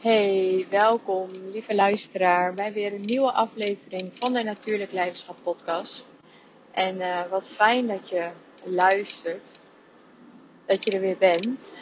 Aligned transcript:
Hey, 0.00 0.66
welkom 0.70 1.30
lieve 1.52 1.74
luisteraar 1.74 2.54
bij 2.54 2.72
weer 2.72 2.92
een 2.92 3.04
nieuwe 3.04 3.32
aflevering 3.32 4.12
van 4.14 4.32
de 4.32 4.42
Natuurlijk 4.42 4.92
Leiderschap 4.92 5.36
podcast. 5.42 6.10
En 6.70 6.96
uh, 6.96 7.26
wat 7.30 7.48
fijn 7.48 7.86
dat 7.86 8.08
je 8.08 8.30
luistert, 8.62 9.46
dat 10.66 10.84
je 10.84 10.90
er 10.90 11.00
weer 11.00 11.16
bent. 11.18 11.72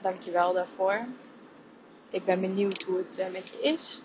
Dank 0.00 0.22
je 0.22 0.30
wel 0.30 0.52
daarvoor. 0.52 1.06
Ik 2.10 2.24
ben 2.24 2.40
benieuwd 2.40 2.82
hoe 2.82 2.98
het 2.98 3.18
uh, 3.18 3.24
met 3.32 3.48
je 3.48 3.60
is. 3.60 4.00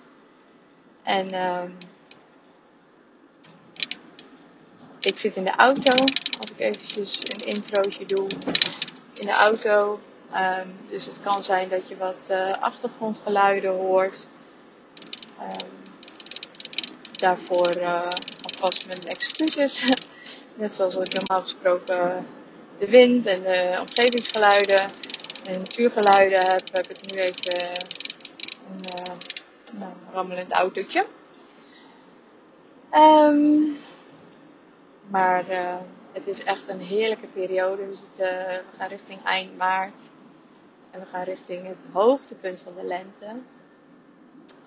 En 1.03 1.33
um, 1.33 1.77
ik 4.99 5.17
zit 5.17 5.35
in 5.35 5.43
de 5.43 5.55
auto, 5.55 5.91
als 6.39 6.51
ik 6.51 6.59
eventjes 6.59 7.21
een 7.23 7.45
introotje 7.45 8.05
doe. 8.05 8.27
In 9.13 9.25
de 9.25 9.33
auto 9.33 9.99
Um, 10.35 10.75
dus 10.87 11.05
het 11.05 11.21
kan 11.21 11.43
zijn 11.43 11.69
dat 11.69 11.87
je 11.87 11.97
wat 11.97 12.27
uh, 12.31 12.61
achtergrondgeluiden 12.61 13.71
hoort. 13.71 14.27
Um, 15.39 15.69
daarvoor 17.11 17.77
uh, 17.77 18.09
alvast 18.41 18.87
mijn 18.87 19.07
excuses. 19.07 19.83
Net 20.55 20.73
zoals 20.73 20.95
ik 20.95 21.13
normaal 21.13 21.41
gesproken 21.41 22.27
de 22.79 22.89
wind 22.89 23.25
en 23.25 23.41
de 23.41 23.77
omgevingsgeluiden 23.81 24.81
en 25.45 25.59
natuurgeluiden 25.59 26.51
heb, 26.51 26.71
heb 26.71 26.89
ik 26.89 27.11
nu 27.11 27.19
even 27.19 27.69
een 28.69 28.85
uh, 28.85 29.13
nou, 29.71 29.93
rammelend 30.11 30.51
autootje. 30.51 31.05
Um, 32.91 33.77
maar 35.07 35.45
het 36.11 36.27
is 36.27 36.43
echt 36.43 36.67
een 36.67 36.81
heerlijke 36.81 37.27
periode. 37.27 37.81
Het, 37.81 38.17
we 38.17 38.61
gaan 38.77 38.89
richting 38.89 39.23
eind 39.23 39.57
maart. 39.57 40.11
En 40.93 40.99
we 40.99 41.05
gaan 41.05 41.23
richting 41.23 41.67
het 41.67 41.85
hoogtepunt 41.91 42.59
van 42.59 42.73
de 42.75 42.83
lente. 42.83 43.25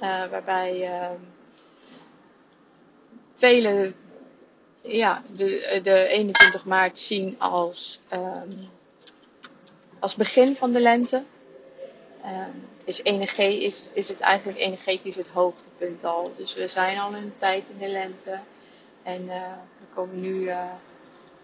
Uh, 0.03 0.29
waarbij 0.31 0.89
uh, 0.91 1.11
velen 3.35 3.95
ja, 4.81 5.23
de, 5.33 5.81
de 5.83 6.07
21 6.07 6.65
maart 6.65 6.99
zien 6.99 7.41
als, 7.41 8.01
um, 8.13 8.49
als 9.99 10.15
begin 10.15 10.57
van 10.57 10.73
de 10.73 10.81
lente. 10.81 11.25
Um, 12.25 12.69
is 12.85 13.03
energie, 13.03 13.63
is, 13.63 13.91
is 13.95 14.09
het 14.09 14.21
eigenlijk 14.21 14.59
energetisch 14.59 15.17
het 15.17 15.29
hoogtepunt 15.29 16.05
al. 16.05 16.33
Dus 16.37 16.55
we 16.55 16.69
zijn 16.69 16.99
al 16.99 17.15
een 17.15 17.33
tijd 17.39 17.69
in 17.69 17.79
de 17.79 17.89
lente. 17.89 18.39
En 19.03 19.23
uh, 19.23 19.53
we 19.79 19.95
komen 19.95 20.21
nu, 20.21 20.51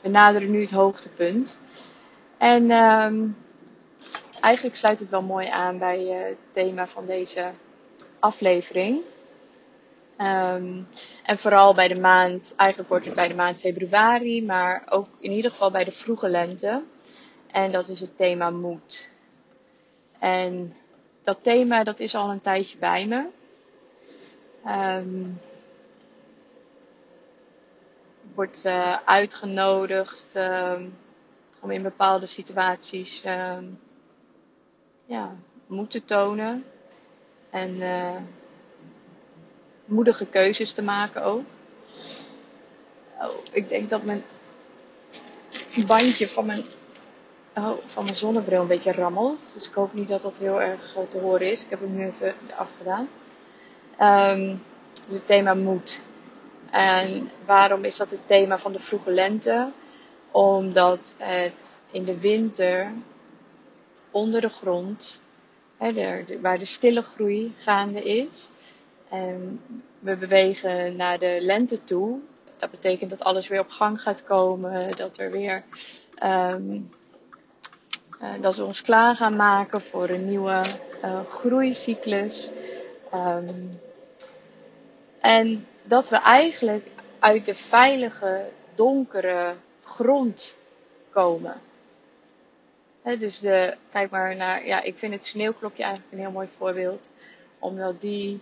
we 0.00 0.08
naderen 0.08 0.50
nu 0.50 0.60
het 0.60 0.70
hoogtepunt. 0.70 1.58
En 2.38 2.70
eigenlijk 4.42 4.76
sluit 4.76 4.98
het 4.98 5.08
wel 5.08 5.22
mooi 5.22 5.46
aan 5.46 5.78
bij 5.78 6.00
uh, 6.04 6.24
het 6.28 6.36
thema 6.52 6.86
van 6.86 7.06
deze 7.06 7.50
aflevering. 8.18 9.00
Um, 10.18 10.86
en 11.24 11.38
vooral 11.38 11.74
bij 11.74 11.88
de 11.88 12.00
maand, 12.00 12.54
eigenlijk 12.56 12.90
wordt 12.90 13.04
het 13.04 13.14
bij 13.14 13.28
de 13.28 13.34
maand 13.34 13.58
februari, 13.58 14.44
maar 14.44 14.82
ook 14.88 15.06
in 15.20 15.30
ieder 15.30 15.50
geval 15.50 15.70
bij 15.70 15.84
de 15.84 15.92
vroege 15.92 16.28
lente. 16.28 16.82
En 17.50 17.72
dat 17.72 17.88
is 17.88 18.00
het 18.00 18.16
thema 18.16 18.50
moed. 18.50 19.08
En 20.20 20.76
dat 21.22 21.38
thema 21.42 21.84
dat 21.84 22.00
is 22.00 22.14
al 22.14 22.30
een 22.30 22.40
tijdje 22.40 22.78
bij 22.78 23.06
me. 23.06 23.26
Um, 24.66 25.38
wordt 28.34 28.64
uh, 28.66 28.96
uitgenodigd 29.04 30.34
um, 30.36 30.96
om 31.60 31.70
in 31.70 31.82
bepaalde 31.82 32.26
situaties 32.26 33.22
ja, 35.04 35.36
moeten 35.66 36.04
tonen. 36.04 36.64
En 37.50 37.74
uh, 37.74 38.16
moedige 39.84 40.26
keuzes 40.26 40.72
te 40.72 40.82
maken 40.82 41.22
ook. 41.22 41.44
Oh, 43.20 43.34
ik 43.52 43.68
denk 43.68 43.90
dat 43.90 44.02
mijn 44.02 44.24
bandje 45.86 46.28
van 46.28 46.46
mijn, 46.46 46.64
oh, 47.54 47.72
van 47.86 48.04
mijn 48.04 48.16
zonnebril 48.16 48.60
een 48.60 48.66
beetje 48.66 48.92
rammelt. 48.92 49.52
Dus 49.54 49.68
ik 49.68 49.74
hoop 49.74 49.92
niet 49.92 50.08
dat 50.08 50.22
dat 50.22 50.38
heel 50.38 50.62
erg 50.62 50.96
te 51.08 51.18
horen 51.18 51.50
is. 51.50 51.64
Ik 51.64 51.70
heb 51.70 51.80
hem 51.80 51.94
nu 51.94 52.06
even 52.06 52.34
afgedaan. 52.56 53.08
Um, 54.00 54.62
dus 55.06 55.14
het 55.14 55.26
thema 55.26 55.54
moed. 55.54 56.00
En 56.70 57.30
waarom 57.46 57.84
is 57.84 57.96
dat 57.96 58.10
het 58.10 58.26
thema 58.26 58.58
van 58.58 58.72
de 58.72 58.78
vroege 58.78 59.10
lente? 59.10 59.72
Omdat 60.30 61.14
het 61.18 61.84
in 61.90 62.04
de 62.04 62.20
winter 62.20 62.92
onder 64.12 64.40
de 64.40 64.48
grond, 64.48 65.20
hè, 65.76 66.24
waar 66.40 66.58
de 66.58 66.64
stille 66.64 67.02
groei 67.02 67.54
gaande 67.58 68.02
is. 68.02 68.48
En 69.08 69.60
we 69.98 70.16
bewegen 70.16 70.96
naar 70.96 71.18
de 71.18 71.38
lente 71.40 71.84
toe. 71.84 72.18
Dat 72.58 72.70
betekent 72.70 73.10
dat 73.10 73.22
alles 73.22 73.48
weer 73.48 73.60
op 73.60 73.68
gang 73.70 74.00
gaat 74.00 74.24
komen, 74.24 74.96
dat 74.96 75.18
er 75.18 75.30
weer 75.30 75.64
um, 76.22 76.88
uh, 78.22 78.28
dat 78.40 78.56
we 78.56 78.64
ons 78.64 78.82
klaar 78.82 79.16
gaan 79.16 79.36
maken 79.36 79.80
voor 79.80 80.08
een 80.08 80.24
nieuwe 80.26 80.62
uh, 81.04 81.20
groeicyclus. 81.26 82.50
Um, 83.14 83.70
en 85.20 85.66
dat 85.82 86.08
we 86.08 86.16
eigenlijk 86.16 86.86
uit 87.18 87.44
de 87.44 87.54
veilige, 87.54 88.44
donkere 88.74 89.54
grond 89.82 90.56
komen. 91.10 91.60
Dus 93.18 93.40
de, 93.40 93.76
kijk 93.90 94.10
maar 94.10 94.36
naar, 94.36 94.66
ja, 94.66 94.82
ik 94.82 94.98
vind 94.98 95.12
het 95.12 95.24
sneeuwklokje 95.24 95.82
eigenlijk 95.82 96.12
een 96.12 96.20
heel 96.20 96.30
mooi 96.30 96.48
voorbeeld. 96.48 97.10
Omdat 97.58 98.00
die 98.00 98.40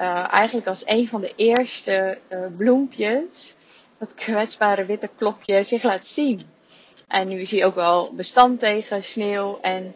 uh, 0.00 0.32
eigenlijk 0.32 0.66
als 0.66 0.82
een 0.86 1.08
van 1.08 1.20
de 1.20 1.32
eerste 1.36 2.18
uh, 2.28 2.46
bloempjes, 2.56 3.54
dat 3.98 4.14
kwetsbare 4.14 4.84
witte 4.84 5.10
klokje, 5.16 5.62
zich 5.62 5.82
laat 5.82 6.06
zien. 6.06 6.40
En 7.08 7.28
nu 7.28 7.40
is 7.40 7.50
hij 7.50 7.64
ook 7.64 7.74
wel 7.74 8.14
bestand 8.14 8.60
tegen 8.60 9.04
sneeuw 9.04 9.58
en 9.60 9.94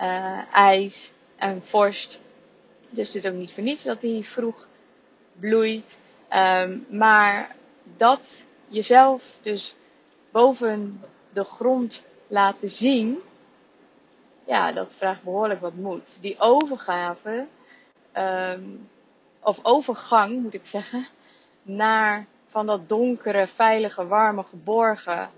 uh, 0.00 0.54
ijs 0.54 1.12
en 1.36 1.62
vorst. 1.62 2.20
Dus 2.90 3.12
het 3.12 3.24
is 3.24 3.30
ook 3.30 3.36
niet 3.36 3.52
voor 3.52 3.62
niets 3.62 3.82
dat 3.82 4.02
hij 4.02 4.22
vroeg 4.22 4.66
bloeit. 5.40 6.00
Um, 6.34 6.86
maar 6.90 7.56
dat 7.96 8.46
jezelf 8.68 9.38
dus 9.42 9.74
boven 10.30 11.00
de 11.32 11.44
grond 11.44 12.04
laten 12.26 12.68
zien, 12.68 13.18
ja, 14.44 14.72
dat 14.72 14.94
vraagt 14.94 15.22
behoorlijk 15.22 15.60
wat 15.60 15.74
moed. 15.74 16.22
Die 16.22 16.38
overgave, 16.38 17.46
um, 18.16 18.88
of 19.40 19.58
overgang 19.62 20.42
moet 20.42 20.54
ik 20.54 20.66
zeggen, 20.66 21.06
naar 21.62 22.26
van 22.46 22.66
dat 22.66 22.88
donkere, 22.88 23.46
veilige, 23.46 24.06
warme, 24.06 24.42
geborgen, 24.42 25.30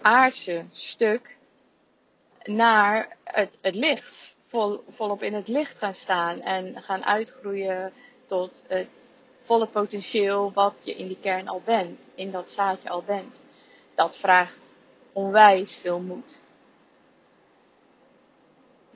aardse 0.00 0.64
stuk 0.72 1.36
naar 2.44 3.16
het, 3.24 3.50
het 3.60 3.74
licht. 3.74 4.34
Vol, 4.44 4.84
volop 4.88 5.22
in 5.22 5.34
het 5.34 5.48
licht 5.48 5.78
gaan 5.78 5.94
staan 5.94 6.40
en 6.40 6.82
gaan 6.82 7.04
uitgroeien 7.04 7.92
tot 8.26 8.64
het 8.68 9.24
volle 9.40 9.66
potentieel 9.66 10.52
wat 10.52 10.74
je 10.82 10.94
in 10.94 11.06
die 11.06 11.18
kern 11.20 11.48
al 11.48 11.62
bent, 11.64 12.10
in 12.14 12.30
dat 12.30 12.52
zaadje 12.52 12.88
al 12.88 13.02
bent. 13.02 13.42
Dat 13.94 14.16
vraagt 14.16 14.78
onwijs 15.12 15.76
veel 15.76 16.00
moed. 16.00 16.40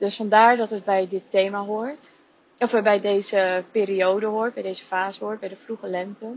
Dus 0.01 0.15
vandaar 0.15 0.57
dat 0.57 0.69
het 0.69 0.83
bij 0.83 1.07
dit 1.07 1.23
thema 1.29 1.59
hoort. 1.59 2.11
Of 2.59 2.81
bij 2.81 2.99
deze 2.99 3.63
periode 3.71 4.25
hoort, 4.25 4.53
bij 4.53 4.63
deze 4.63 4.83
fase 4.83 5.23
hoort, 5.23 5.39
bij 5.39 5.49
de 5.49 5.55
vroege 5.55 5.87
lente. 5.87 6.35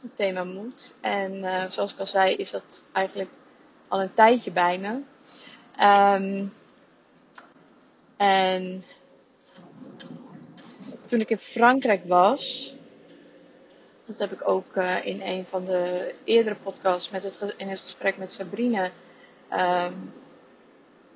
Het 0.00 0.16
thema 0.16 0.44
moed. 0.44 0.94
En 1.00 1.34
uh, 1.34 1.64
zoals 1.70 1.92
ik 1.92 1.98
al 1.98 2.06
zei, 2.06 2.34
is 2.34 2.50
dat 2.50 2.88
eigenlijk 2.92 3.30
al 3.88 4.02
een 4.02 4.14
tijdje 4.14 4.50
bij 4.50 4.78
me. 4.78 4.88
Um, 5.84 6.52
en 8.16 8.84
toen 11.04 11.20
ik 11.20 11.30
in 11.30 11.38
Frankrijk 11.38 12.04
was, 12.04 12.74
dat 14.06 14.18
heb 14.18 14.32
ik 14.32 14.48
ook 14.48 14.76
uh, 14.76 15.06
in 15.06 15.20
een 15.20 15.46
van 15.46 15.64
de 15.64 16.14
eerdere 16.24 16.56
podcasts 16.56 17.10
met 17.10 17.22
het, 17.22 17.54
in 17.56 17.68
het 17.68 17.80
gesprek 17.80 18.16
met 18.16 18.32
Sabrine 18.32 18.90
um, 19.52 20.12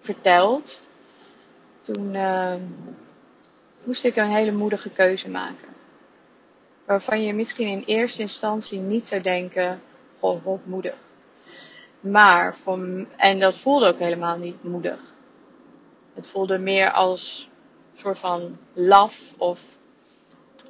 verteld 0.00 0.80
toen 1.92 2.14
uh, 2.14 2.54
moest 3.84 4.04
ik 4.04 4.16
een 4.16 4.30
hele 4.30 4.52
moedige 4.52 4.90
keuze 4.90 5.28
maken. 5.28 5.68
Waarvan 6.84 7.22
je 7.22 7.32
misschien 7.34 7.68
in 7.68 7.82
eerste 7.86 8.20
instantie 8.22 8.78
niet 8.78 9.06
zou 9.06 9.22
denken, 9.22 9.80
goh, 10.18 10.44
wat 10.44 10.64
moedig. 10.64 10.94
Maar, 12.00 12.56
en 13.16 13.38
dat 13.38 13.56
voelde 13.58 13.86
ook 13.86 13.98
helemaal 13.98 14.36
niet 14.38 14.62
moedig. 14.62 15.14
Het 16.14 16.26
voelde 16.26 16.58
meer 16.58 16.90
als 16.90 17.50
een 17.92 17.98
soort 17.98 18.18
van 18.18 18.58
laf 18.72 19.34
of 19.38 19.78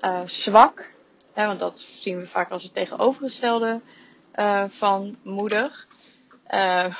uh, 0.04 0.20
zwak. 0.26 0.94
Want 1.34 1.58
dat 1.58 1.80
zien 1.80 2.18
we 2.18 2.26
vaak 2.26 2.50
als 2.50 2.62
het 2.62 2.74
tegenovergestelde 2.74 3.80
uh, 4.36 4.64
van 4.68 5.16
moedig. 5.22 5.86
Uh, 6.50 6.94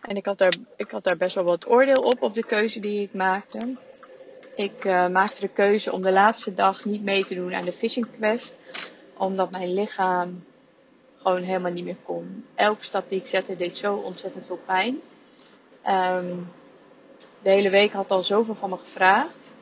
en 0.00 0.16
ik 0.16 0.26
had, 0.26 0.38
daar, 0.38 0.54
ik 0.76 0.90
had 0.90 1.04
daar 1.04 1.16
best 1.16 1.34
wel 1.34 1.44
wat 1.44 1.68
oordeel 1.68 2.02
op, 2.02 2.22
op 2.22 2.34
de 2.34 2.46
keuze 2.46 2.80
die 2.80 3.02
ik 3.02 3.14
maakte. 3.14 3.76
Ik 4.54 4.84
uh, 4.84 5.08
maakte 5.08 5.40
de 5.40 5.48
keuze 5.48 5.92
om 5.92 6.02
de 6.02 6.12
laatste 6.12 6.54
dag 6.54 6.84
niet 6.84 7.02
mee 7.02 7.24
te 7.24 7.34
doen 7.34 7.54
aan 7.54 7.64
de 7.64 7.72
Fishing 7.72 8.10
Quest. 8.10 8.56
Omdat 9.16 9.50
mijn 9.50 9.74
lichaam 9.74 10.44
gewoon 11.22 11.42
helemaal 11.42 11.72
niet 11.72 11.84
meer 11.84 11.96
kon. 12.02 12.44
Elke 12.54 12.84
stap 12.84 13.08
die 13.08 13.20
ik 13.20 13.26
zette 13.26 13.56
deed 13.56 13.76
zo 13.76 13.94
ontzettend 13.94 14.46
veel 14.46 14.60
pijn. 14.66 15.00
Um, 15.86 16.50
de 17.42 17.50
hele 17.50 17.70
week 17.70 17.92
had 17.92 18.10
al 18.10 18.22
zoveel 18.22 18.54
van 18.54 18.70
me 18.70 18.76
gevraagd. 18.76 19.54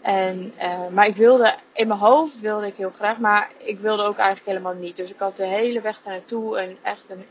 En, 0.00 0.52
uh, 0.62 0.88
maar 0.88 1.06
ik 1.06 1.16
wilde, 1.16 1.54
in 1.72 1.88
mijn 1.88 2.00
hoofd 2.00 2.40
wilde 2.40 2.66
ik 2.66 2.74
heel 2.74 2.90
graag, 2.90 3.18
maar 3.18 3.50
ik 3.58 3.78
wilde 3.78 4.02
ook 4.02 4.16
eigenlijk 4.16 4.46
helemaal 4.46 4.82
niet. 4.82 4.96
Dus 4.96 5.10
ik 5.10 5.18
had 5.18 5.36
de 5.36 5.46
hele 5.46 5.80
weg 5.80 6.02
daar 6.02 6.12
naartoe 6.12 6.60
een 6.60 6.76
echt 6.82 7.10
een 7.10 7.24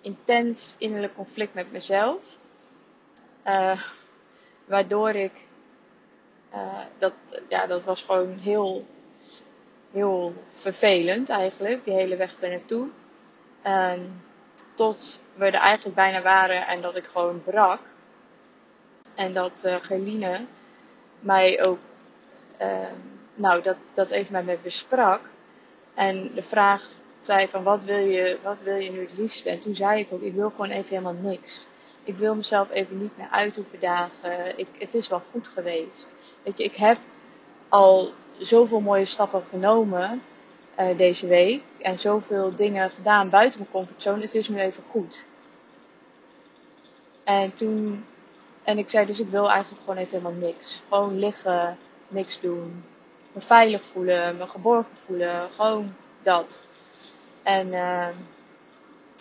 intens 0.00 0.74
innerlijk 0.78 1.14
conflict 1.14 1.54
met 1.54 1.72
mezelf. 1.72 2.38
Uh, 3.46 3.82
waardoor 4.64 5.10
ik, 5.10 5.46
uh, 6.54 6.80
dat, 6.98 7.12
ja, 7.48 7.66
dat 7.66 7.84
was 7.84 8.02
gewoon 8.02 8.38
heel, 8.38 8.86
heel 9.92 10.32
vervelend 10.46 11.28
eigenlijk, 11.28 11.84
die 11.84 11.94
hele 11.94 12.16
weg 12.16 12.38
daar 12.38 12.50
naartoe. 12.50 12.88
Um, 13.66 14.22
tot 14.74 15.22
we 15.34 15.44
er 15.44 15.54
eigenlijk 15.54 15.96
bijna 15.96 16.22
waren 16.22 16.66
en 16.66 16.82
dat 16.82 16.96
ik 16.96 17.04
gewoon 17.04 17.42
brak. 17.42 17.80
En 19.14 19.32
dat 19.34 19.80
uh, 19.90 20.38
mij 21.20 21.66
ook, 21.66 21.78
uh, 22.60 22.88
nou, 23.34 23.62
dat, 23.62 23.76
dat 23.94 24.10
even 24.10 24.32
met 24.32 24.44
me 24.44 24.58
besprak. 24.62 25.20
En 25.94 26.34
de 26.34 26.42
vraag 26.42 26.88
zei 27.28 27.48
van 27.48 27.62
wat 27.62 27.84
wil 27.84 27.98
je, 27.98 28.38
wat 28.42 28.56
wil 28.62 28.76
je 28.76 28.90
nu 28.90 29.00
het 29.00 29.18
liefste? 29.18 29.50
En 29.50 29.60
toen 29.60 29.74
zei 29.74 30.00
ik 30.00 30.12
ook, 30.12 30.20
ik 30.20 30.34
wil 30.34 30.50
gewoon 30.50 30.70
even 30.70 30.88
helemaal 30.88 31.30
niks. 31.30 31.64
Ik 32.04 32.16
wil 32.16 32.34
mezelf 32.34 32.70
even 32.70 32.98
niet 32.98 33.16
meer 33.16 33.28
uit 33.30 33.80
dagen. 33.80 34.58
Ik, 34.58 34.66
het 34.78 34.94
is 34.94 35.08
wel 35.08 35.20
goed 35.20 35.48
geweest. 35.48 36.16
Weet 36.42 36.58
je, 36.58 36.64
ik 36.64 36.76
heb 36.76 36.98
al 37.68 38.12
zoveel 38.38 38.80
mooie 38.80 39.04
stappen 39.04 39.44
genomen 39.44 40.22
uh, 40.80 40.96
deze 40.96 41.26
week. 41.26 41.62
En 41.78 41.98
zoveel 41.98 42.54
dingen 42.54 42.90
gedaan 42.90 43.30
buiten 43.30 43.60
mijn 43.60 43.72
comfortzone. 43.72 44.22
Het 44.22 44.34
is 44.34 44.48
nu 44.48 44.58
even 44.58 44.82
goed. 44.82 45.24
En 47.24 47.54
toen, 47.54 48.04
en 48.62 48.78
ik 48.78 48.90
zei 48.90 49.06
dus 49.06 49.20
ik 49.20 49.28
wil 49.28 49.50
eigenlijk 49.50 49.82
gewoon 49.82 49.98
even 49.98 50.18
helemaal 50.18 50.48
niks. 50.48 50.82
Gewoon 50.88 51.18
liggen, 51.18 51.78
niks 52.08 52.40
doen. 52.40 52.84
Me 53.32 53.40
veilig 53.40 53.82
voelen, 53.82 54.36
me 54.36 54.46
geborgen 54.46 54.96
voelen. 54.96 55.50
Gewoon 55.50 55.94
dat. 56.22 56.66
En, 57.48 57.66
uh, 57.66 58.08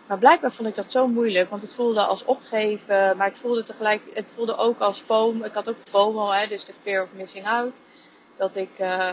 maar 0.07 0.18
blijkbaar 0.18 0.51
vond 0.51 0.68
ik 0.68 0.75
dat 0.75 0.91
zo 0.91 1.07
moeilijk, 1.07 1.50
want 1.50 1.62
het 1.62 1.74
voelde 1.74 2.01
als 2.01 2.25
opgeven, 2.25 3.18
maar 3.18 3.27
het 3.27 3.38
voelde 3.38 3.63
tegelijk, 3.63 4.01
het 4.13 4.25
voelde 4.27 4.57
ook 4.57 4.79
als 4.79 5.00
foam. 5.00 5.44
Ik 5.44 5.53
had 5.53 5.69
ook 5.69 5.75
FOMO, 5.89 6.31
hè, 6.31 6.47
dus 6.47 6.65
de 6.65 6.74
fear 6.74 7.03
of 7.03 7.09
missing 7.13 7.45
out. 7.45 7.81
Dat 8.38 8.56
ik 8.56 8.69
uh, 8.79 9.09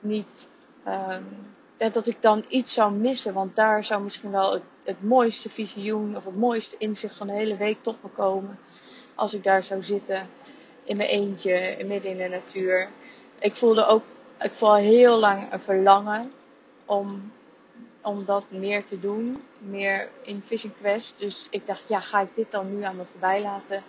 niet, 0.00 0.48
um, 0.88 1.54
dat 1.76 2.06
ik 2.06 2.16
dan 2.22 2.44
iets 2.48 2.72
zou 2.72 2.92
missen, 2.92 3.34
want 3.34 3.56
daar 3.56 3.84
zou 3.84 4.02
misschien 4.02 4.30
wel 4.30 4.52
het, 4.52 4.62
het 4.84 5.02
mooiste 5.02 5.50
visioen 5.50 6.16
of 6.16 6.24
het 6.24 6.36
mooiste 6.36 6.76
inzicht 6.78 7.16
van 7.16 7.26
de 7.26 7.32
hele 7.32 7.56
week 7.56 7.82
tot 7.82 8.02
me 8.02 8.08
komen. 8.08 8.58
Als 9.14 9.34
ik 9.34 9.44
daar 9.44 9.62
zou 9.62 9.82
zitten 9.82 10.28
in 10.84 10.96
mijn 10.96 11.08
eentje, 11.08 11.84
midden 11.86 12.10
in 12.10 12.16
de 12.16 12.28
natuur. 12.28 12.88
Ik 13.38 13.56
voelde 13.56 13.86
ook, 13.86 14.02
ik 14.40 14.52
voelde 14.52 14.80
heel 14.80 15.18
lang 15.18 15.52
een 15.52 15.60
verlangen 15.60 16.32
om 16.86 17.32
om 18.02 18.24
dat 18.24 18.44
meer 18.48 18.84
te 18.84 19.00
doen. 19.00 19.42
Meer 19.58 20.08
in 20.22 20.42
Vision 20.44 20.74
Quest. 20.80 21.14
Dus 21.18 21.46
ik 21.50 21.66
dacht, 21.66 21.88
ja, 21.88 22.00
ga 22.00 22.20
ik 22.20 22.34
dit 22.34 22.50
dan 22.50 22.76
nu 22.76 22.82
aan 22.82 22.96
me 22.96 23.04
voorbij 23.10 23.42
laten 23.42 23.82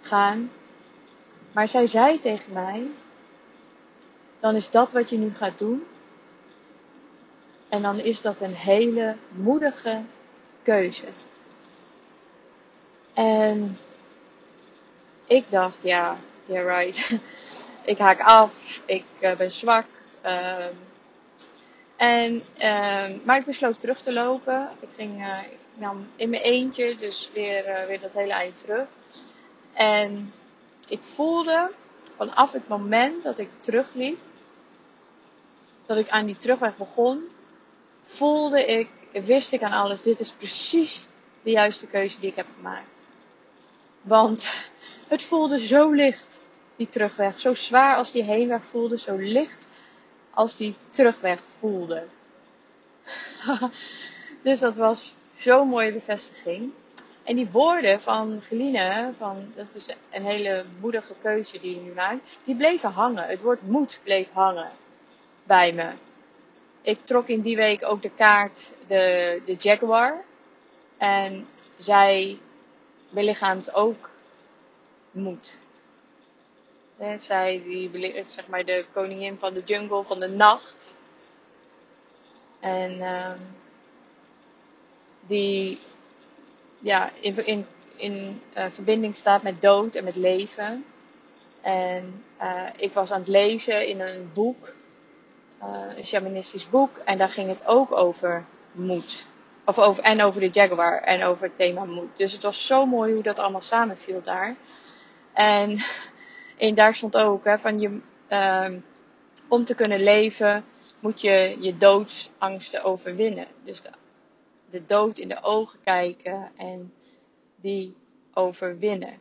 gaan? 0.00 0.50
Maar 1.52 1.68
zij 1.68 1.86
zei 1.86 2.18
tegen 2.18 2.52
mij, 2.52 2.86
dan 4.40 4.54
is 4.54 4.70
dat 4.70 4.92
wat 4.92 5.10
je 5.10 5.18
nu 5.18 5.34
gaat 5.34 5.58
doen. 5.58 5.86
En 7.68 7.82
dan 7.82 7.98
is 7.98 8.20
dat 8.20 8.40
een 8.40 8.54
hele 8.54 9.16
moedige 9.28 10.02
keuze. 10.62 11.06
En 13.14 13.76
ik 15.26 15.44
dacht, 15.48 15.82
ja, 15.82 16.16
yeah 16.46 16.66
right. 16.66 17.20
ik 17.92 17.98
haak 17.98 18.20
af, 18.20 18.82
ik 18.84 19.04
uh, 19.20 19.36
ben 19.36 19.50
zwak. 19.50 19.86
Uh, 20.24 20.66
en, 21.98 22.42
uh, 22.56 23.24
maar 23.24 23.38
ik 23.38 23.44
besloot 23.44 23.80
terug 23.80 24.00
te 24.00 24.12
lopen. 24.12 24.68
Ik 24.80 24.88
ging 24.96 25.20
uh, 25.20 25.38
ik 25.50 25.58
nam 25.74 26.08
in 26.16 26.30
mijn 26.30 26.42
eentje, 26.42 26.96
dus 26.96 27.30
weer, 27.34 27.68
uh, 27.68 27.86
weer 27.86 28.00
dat 28.00 28.12
hele 28.12 28.32
eind 28.32 28.60
terug. 28.60 28.86
En 29.72 30.32
ik 30.88 31.00
voelde 31.02 31.70
vanaf 32.16 32.52
het 32.52 32.68
moment 32.68 33.22
dat 33.22 33.38
ik 33.38 33.48
terugliep, 33.60 34.18
dat 35.86 35.96
ik 35.96 36.08
aan 36.08 36.26
die 36.26 36.36
terugweg 36.36 36.76
begon, 36.76 37.28
voelde 38.04 38.64
ik, 38.64 38.88
wist 39.24 39.52
ik 39.52 39.62
aan 39.62 39.72
alles, 39.72 40.02
dit 40.02 40.20
is 40.20 40.30
precies 40.30 41.06
de 41.42 41.50
juiste 41.50 41.86
keuze 41.86 42.20
die 42.20 42.30
ik 42.30 42.36
heb 42.36 42.46
gemaakt. 42.56 43.00
Want 44.02 44.70
het 45.08 45.22
voelde 45.22 45.60
zo 45.60 45.90
licht, 45.90 46.44
die 46.76 46.88
terugweg. 46.88 47.40
Zo 47.40 47.54
zwaar 47.54 47.96
als 47.96 48.12
die 48.12 48.22
heenweg 48.22 48.64
voelde, 48.64 48.98
zo 48.98 49.16
licht 49.16 49.67
als 50.38 50.56
die 50.56 50.74
terugweg 50.90 51.40
voelde. 51.58 52.04
dus 54.42 54.60
dat 54.60 54.76
was 54.76 55.14
zo'n 55.38 55.68
mooie 55.68 55.92
bevestiging. 55.92 56.72
En 57.24 57.36
die 57.36 57.48
woorden 57.50 58.00
van 58.00 58.40
Geline, 58.42 59.12
van, 59.16 59.52
dat 59.54 59.74
is 59.74 59.96
een 60.10 60.22
hele 60.22 60.64
moedige 60.80 61.14
keuze 61.22 61.60
die 61.60 61.74
je 61.74 61.80
nu 61.80 61.92
maakt, 61.92 62.38
die 62.44 62.56
bleven 62.56 62.90
hangen. 62.90 63.26
Het 63.26 63.40
woord 63.40 63.62
moed 63.62 64.00
bleef 64.02 64.30
hangen 64.32 64.70
bij 65.44 65.72
me. 65.72 65.92
Ik 66.82 66.98
trok 67.04 67.28
in 67.28 67.40
die 67.40 67.56
week 67.56 67.84
ook 67.84 68.02
de 68.02 68.10
kaart 68.10 68.70
de, 68.86 69.42
de 69.44 69.54
Jaguar. 69.54 70.24
En 70.96 71.48
zij 71.76 72.38
belichaamt 73.10 73.74
ook 73.74 74.10
moed. 75.10 75.58
Zij, 77.16 77.62
die, 77.64 78.24
zeg 78.26 78.46
maar, 78.46 78.64
de 78.64 78.86
koningin 78.92 79.38
van 79.38 79.54
de 79.54 79.62
jungle, 79.64 80.04
van 80.04 80.20
de 80.20 80.28
nacht. 80.28 80.96
En 82.60 82.98
uh, 82.98 83.32
die 85.20 85.80
ja, 86.78 87.10
in, 87.20 87.46
in, 87.46 87.66
in 87.96 88.42
uh, 88.56 88.64
verbinding 88.70 89.16
staat 89.16 89.42
met 89.42 89.62
dood 89.62 89.94
en 89.94 90.04
met 90.04 90.16
leven. 90.16 90.84
En 91.60 92.24
uh, 92.40 92.62
ik 92.76 92.92
was 92.92 93.10
aan 93.10 93.18
het 93.18 93.28
lezen 93.28 93.86
in 93.86 94.00
een 94.00 94.30
boek, 94.34 94.74
een 95.96 96.04
shamanistisch 96.04 96.68
boek, 96.68 96.96
en 96.96 97.18
daar 97.18 97.28
ging 97.30 97.48
het 97.48 97.66
ook 97.66 97.92
over 97.92 98.44
moed. 98.72 99.26
Of 99.64 99.78
over, 99.78 100.02
en 100.02 100.22
over 100.22 100.40
de 100.40 100.48
jaguar 100.48 101.02
en 101.02 101.22
over 101.22 101.42
het 101.46 101.56
thema 101.56 101.84
moed. 101.84 102.16
Dus 102.16 102.32
het 102.32 102.42
was 102.42 102.66
zo 102.66 102.86
mooi 102.86 103.12
hoe 103.12 103.22
dat 103.22 103.38
allemaal 103.38 103.62
samenviel 103.62 104.22
daar. 104.22 104.56
En 105.32 105.78
en 106.58 106.74
daar 106.74 106.94
stond 106.94 107.16
ook 107.16 107.44
hè, 107.44 107.58
van 107.58 107.78
je, 107.78 108.00
uh, 108.30 108.80
om 109.48 109.64
te 109.64 109.74
kunnen 109.74 110.02
leven 110.02 110.64
moet 111.00 111.20
je 111.20 111.56
je 111.60 111.76
doodsangsten 111.76 112.84
overwinnen. 112.84 113.46
Dus 113.64 113.82
de, 113.82 113.90
de 114.70 114.86
dood 114.86 115.18
in 115.18 115.28
de 115.28 115.42
ogen 115.42 115.78
kijken 115.84 116.50
en 116.56 116.92
die 117.56 117.96
overwinnen. 118.32 119.18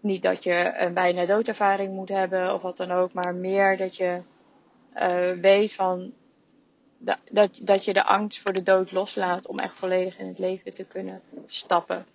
Niet 0.00 0.22
dat 0.22 0.44
je 0.44 0.72
een 0.76 0.94
bijna 0.94 1.26
doodervaring 1.26 1.94
moet 1.94 2.08
hebben 2.08 2.54
of 2.54 2.62
wat 2.62 2.76
dan 2.76 2.90
ook, 2.90 3.12
maar 3.12 3.34
meer 3.34 3.76
dat 3.76 3.96
je 3.96 4.20
uh, 4.96 5.30
weet 5.40 5.74
van 5.74 6.12
dat, 7.30 7.60
dat 7.62 7.84
je 7.84 7.92
de 7.92 8.04
angst 8.04 8.40
voor 8.40 8.52
de 8.52 8.62
dood 8.62 8.92
loslaat 8.92 9.46
om 9.46 9.58
echt 9.58 9.78
volledig 9.78 10.18
in 10.18 10.26
het 10.26 10.38
leven 10.38 10.74
te 10.74 10.84
kunnen 10.84 11.22
stappen. 11.46 12.06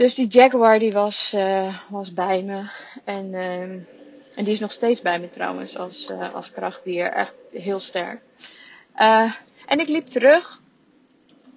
Dus 0.00 0.14
die 0.14 0.28
Jaguar 0.28 0.78
die 0.78 0.92
was, 0.92 1.32
uh, 1.34 1.80
was 1.90 2.12
bij 2.12 2.42
me. 2.42 2.68
En, 3.04 3.32
uh, 3.32 3.62
en 4.36 4.44
die 4.44 4.52
is 4.52 4.60
nog 4.60 4.72
steeds 4.72 5.02
bij 5.02 5.20
me 5.20 5.28
trouwens 5.28 5.76
als, 5.76 6.10
uh, 6.10 6.34
als 6.34 6.52
krachtdier. 6.52 7.12
Echt 7.12 7.34
heel 7.50 7.80
sterk. 7.80 8.20
Uh, 8.96 9.34
en 9.66 9.78
ik 9.78 9.88
liep 9.88 10.06
terug. 10.06 10.60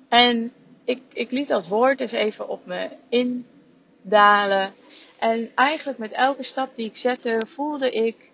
En 0.09 0.53
ik, 0.83 1.01
ik 1.13 1.31
liet 1.31 1.47
dat 1.47 1.67
woord 1.67 1.99
eens 1.99 2.11
even 2.11 2.47
op 2.47 2.65
me 2.65 2.89
indalen. 3.09 4.73
En 5.19 5.51
eigenlijk 5.55 5.97
met 5.97 6.11
elke 6.11 6.43
stap 6.43 6.75
die 6.75 6.85
ik 6.85 6.97
zette 6.97 7.41
voelde 7.45 7.91
ik 7.91 8.31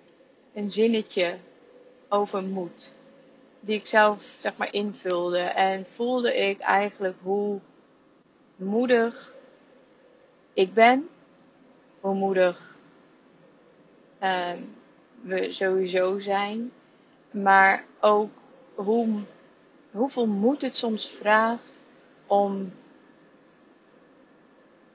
een 0.53 0.71
zinnetje 0.71 1.37
over 2.07 2.43
moed. 2.43 2.91
Die 3.59 3.75
ik 3.75 3.85
zelf 3.85 4.23
zeg 4.39 4.57
maar 4.57 4.73
invulde. 4.73 5.39
En 5.39 5.85
voelde 5.85 6.37
ik 6.37 6.59
eigenlijk 6.59 7.17
hoe 7.21 7.59
moedig 8.55 9.37
ik 10.53 10.73
ben, 10.73 11.09
hoe 11.99 12.13
moedig 12.13 12.77
uh, 14.23 14.51
we 15.21 15.51
sowieso 15.51 16.19
zijn, 16.19 16.71
maar 17.31 17.85
ook 17.99 18.31
hoe, 18.75 19.07
hoeveel 19.91 20.27
moed 20.27 20.61
het 20.61 20.75
soms 20.75 21.09
vraagt 21.09 21.85
om 22.27 22.71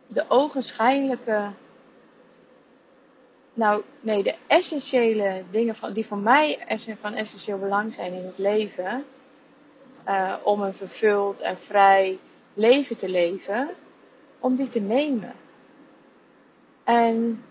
de 0.07 0.25
ogenschijnlijke 0.29 1.53
nou, 3.55 3.83
nee, 4.01 4.23
de 4.23 4.35
essentiële 4.47 5.45
dingen 5.51 5.95
die 5.95 6.07
voor 6.07 6.19
mij 6.19 6.59
van 7.01 7.15
essentieel 7.15 7.59
belang 7.59 7.95
zijn 7.95 8.13
in 8.13 8.25
het 8.25 8.39
leven, 8.39 9.05
uh, 10.09 10.35
om 10.43 10.61
een 10.61 10.75
vervuld 10.75 11.41
en 11.41 11.59
vrij 11.59 12.19
leven 12.55 12.97
te 12.97 13.09
leven, 13.09 13.71
om 14.39 14.57
die 14.57 14.69
te 14.69 14.81
nemen. 14.81 15.35
En 16.85 17.45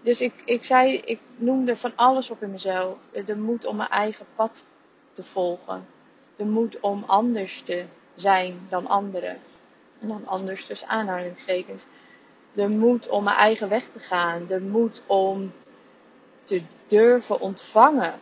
dus 0.00 0.20
ik, 0.20 0.32
ik 0.44 0.64
zei, 0.64 0.96
ik 0.96 1.20
noemde 1.36 1.76
van 1.76 1.92
alles 1.96 2.30
op 2.30 2.42
in 2.42 2.50
mezelf. 2.50 2.96
De 3.24 3.36
moed 3.36 3.64
om 3.64 3.76
mijn 3.76 3.88
eigen 3.88 4.26
pad 4.34 4.66
te 5.12 5.22
volgen. 5.22 5.86
De 6.36 6.44
moed 6.44 6.80
om 6.80 7.04
anders 7.06 7.62
te 7.62 7.84
zijn 8.14 8.66
dan 8.68 8.86
anderen. 8.86 9.38
En 10.00 10.08
dan 10.08 10.26
anders 10.26 10.66
tussen 10.66 10.88
aanhalingstekens. 10.88 11.86
De 12.52 12.68
moed 12.68 13.08
om 13.08 13.24
mijn 13.24 13.36
eigen 13.36 13.68
weg 13.68 13.88
te 13.88 13.98
gaan. 13.98 14.46
De 14.46 14.60
moed 14.60 15.02
om 15.06 15.52
te 16.44 16.62
durven 16.86 17.40
ontvangen. 17.40 18.14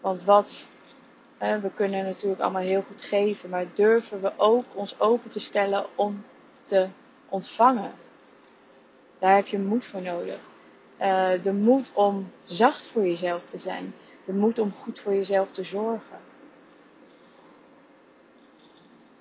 Want 0.00 0.24
wat, 0.24 0.68
hè, 1.38 1.60
we 1.60 1.70
kunnen 1.70 2.04
natuurlijk 2.04 2.40
allemaal 2.40 2.62
heel 2.62 2.82
goed 2.82 3.04
geven, 3.04 3.50
maar 3.50 3.66
durven 3.74 4.20
we 4.22 4.32
ook 4.36 4.64
ons 4.74 5.00
open 5.00 5.30
te 5.30 5.40
stellen 5.40 5.86
om 5.94 6.24
te 6.62 6.88
ontvangen? 7.30 7.92
Daar 9.18 9.34
heb 9.36 9.46
je 9.46 9.58
moed 9.58 9.84
voor 9.84 10.02
nodig. 10.02 10.38
Uh, 11.00 11.30
de 11.42 11.52
moed 11.52 11.90
om 11.94 12.32
zacht 12.44 12.88
voor 12.88 13.06
jezelf 13.06 13.44
te 13.44 13.58
zijn. 13.58 13.94
De 14.24 14.32
moed 14.32 14.58
om 14.58 14.72
goed 14.72 14.98
voor 14.98 15.14
jezelf 15.14 15.50
te 15.50 15.64
zorgen. 15.64 16.18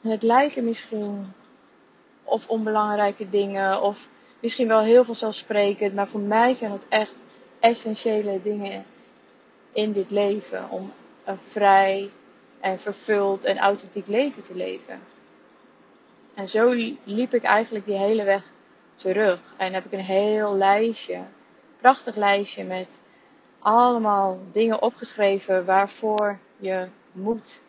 En 0.02 0.10
het 0.10 0.24
lijken 0.24 0.64
misschien 0.64 1.34
of 2.24 2.48
onbelangrijke 2.48 3.30
dingen, 3.30 3.82
of 3.82 4.10
misschien 4.40 4.68
wel 4.68 4.82
heel 4.82 5.04
vanzelfsprekend, 5.04 5.94
maar 5.94 6.08
voor 6.08 6.20
mij 6.20 6.54
zijn 6.54 6.72
het 6.72 6.88
echt 6.90 7.16
essentiële 7.60 8.42
dingen 8.42 8.86
in 9.72 9.92
dit 9.92 10.12
leven 10.12 10.70
om 10.70 10.92
een 11.24 11.40
vrij 11.40 12.10
en 12.60 12.80
vervuld 12.80 13.44
en 13.44 13.58
authentiek 13.58 14.08
leven 14.08 14.44
te 14.44 14.56
leven. 14.56 15.00
En 16.40 16.48
zo 16.48 16.74
liep 17.04 17.34
ik 17.34 17.44
eigenlijk 17.44 17.86
die 17.86 17.98
hele 17.98 18.24
weg 18.24 18.44
terug 18.94 19.54
en 19.58 19.74
heb 19.74 19.86
ik 19.86 19.92
een 19.92 20.00
heel 20.00 20.56
lijstje, 20.56 21.24
prachtig 21.80 22.16
lijstje 22.16 22.64
met 22.64 23.02
allemaal 23.60 24.40
dingen 24.52 24.82
opgeschreven 24.82 25.66
waarvoor 25.66 26.40
je 26.58 26.88
moed 27.12 27.62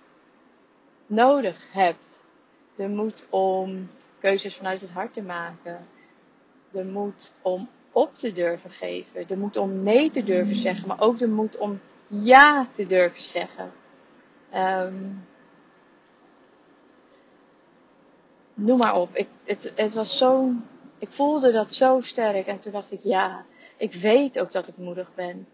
nodig 1.07 1.73
hebt. 1.73 2.27
De 2.75 2.89
moed 2.89 3.27
om 3.31 3.91
keuzes 4.19 4.57
vanuit 4.57 4.81
het 4.81 4.91
hart 4.91 5.12
te 5.12 5.23
maken. 5.23 5.87
De 6.71 6.85
moed 6.85 7.35
om 7.43 7.69
op 7.93 8.15
te 8.15 8.33
durven 8.33 8.71
geven. 8.71 9.27
De 9.27 9.37
moed 9.37 9.57
om 9.57 9.83
nee 9.83 10.11
te 10.11 10.25
durven 10.25 10.57
zeggen. 10.57 10.89
Maar 10.89 11.00
ook 11.00 11.19
de 11.19 11.29
moed 11.29 11.57
om 11.57 11.81
ja 12.07 12.67
te 12.73 12.87
durven 12.87 13.23
zeggen. 13.23 13.73
Um, 14.55 15.27
noem 18.61 18.79
maar 18.79 18.97
op. 18.97 19.14
Ik, 19.14 19.29
het, 19.45 19.73
het 19.76 19.95
was 19.95 20.19
zo. 20.19 20.52
Ik 20.99 21.11
voelde 21.11 21.52
dat 21.52 21.75
zo 21.75 22.00
sterk. 22.00 22.47
En 22.47 22.61
toen 22.61 22.73
dacht 22.73 22.93
ik, 22.93 23.00
ja, 23.02 23.45
ik 23.76 23.95
weet 23.95 24.40
ook 24.40 24.52
dat 24.52 24.69
ik 24.69 24.76
moedig 24.76 25.14
ben. 25.14 25.47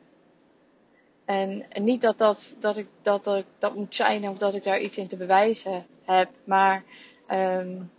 En, 1.25 1.67
niet 1.75 2.01
dat 2.01 2.19
dat, 2.19 2.57
dat, 2.61 2.77
ik, 2.77 2.87
dat, 3.03 3.25
dat, 3.25 3.45
dat 3.59 3.75
moet 3.75 3.95
zijn 3.95 4.29
of 4.29 4.39
dat 4.39 4.55
ik 4.55 4.63
daar 4.65 4.81
iets 4.81 4.97
in 4.97 5.09
te 5.09 5.17
bewijzen 5.17 5.87
heb. 6.05 6.31
Maar 6.45 6.85
um, 7.31 7.91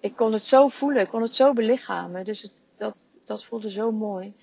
ik 0.00 0.16
kon 0.16 0.32
het 0.32 0.46
zo 0.46 0.68
voelen, 0.68 1.02
ik 1.02 1.08
kon 1.08 1.22
het 1.22 1.36
zo 1.36 1.52
belichamen. 1.52 2.24
Dus 2.24 2.42
het, 2.42 2.52
dat, 2.78 3.18
dat 3.24 3.44
voelde 3.44 3.70
zo 3.70 3.92
mooi. 3.92 4.34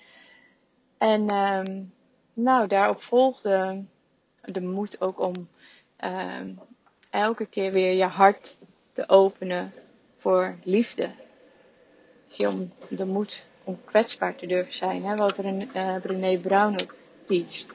En 0.97 1.33
um, 1.33 1.93
nou, 2.33 2.67
daarop 2.67 3.01
volgde 3.01 3.83
de 4.41 4.61
moed 4.61 5.01
ook 5.01 5.19
om 5.19 5.47
um, 6.05 6.59
elke 7.09 7.45
keer 7.45 7.71
weer 7.71 7.93
je 7.93 8.03
hart 8.03 8.57
te 8.97 9.09
openen 9.09 9.73
voor 10.17 10.55
liefde. 10.63 11.09
Om 12.37 12.71
de 12.89 13.05
moed 13.05 13.45
om 13.63 13.79
kwetsbaar 13.85 14.35
te 14.35 14.47
durven 14.47 14.73
zijn, 14.73 15.03
hè, 15.03 15.15
wat 15.15 15.37
René, 15.37 15.67
uh, 15.75 15.95
Brené 16.01 16.39
Brown 16.39 16.81
ook 16.81 16.95
teacht. 17.25 17.73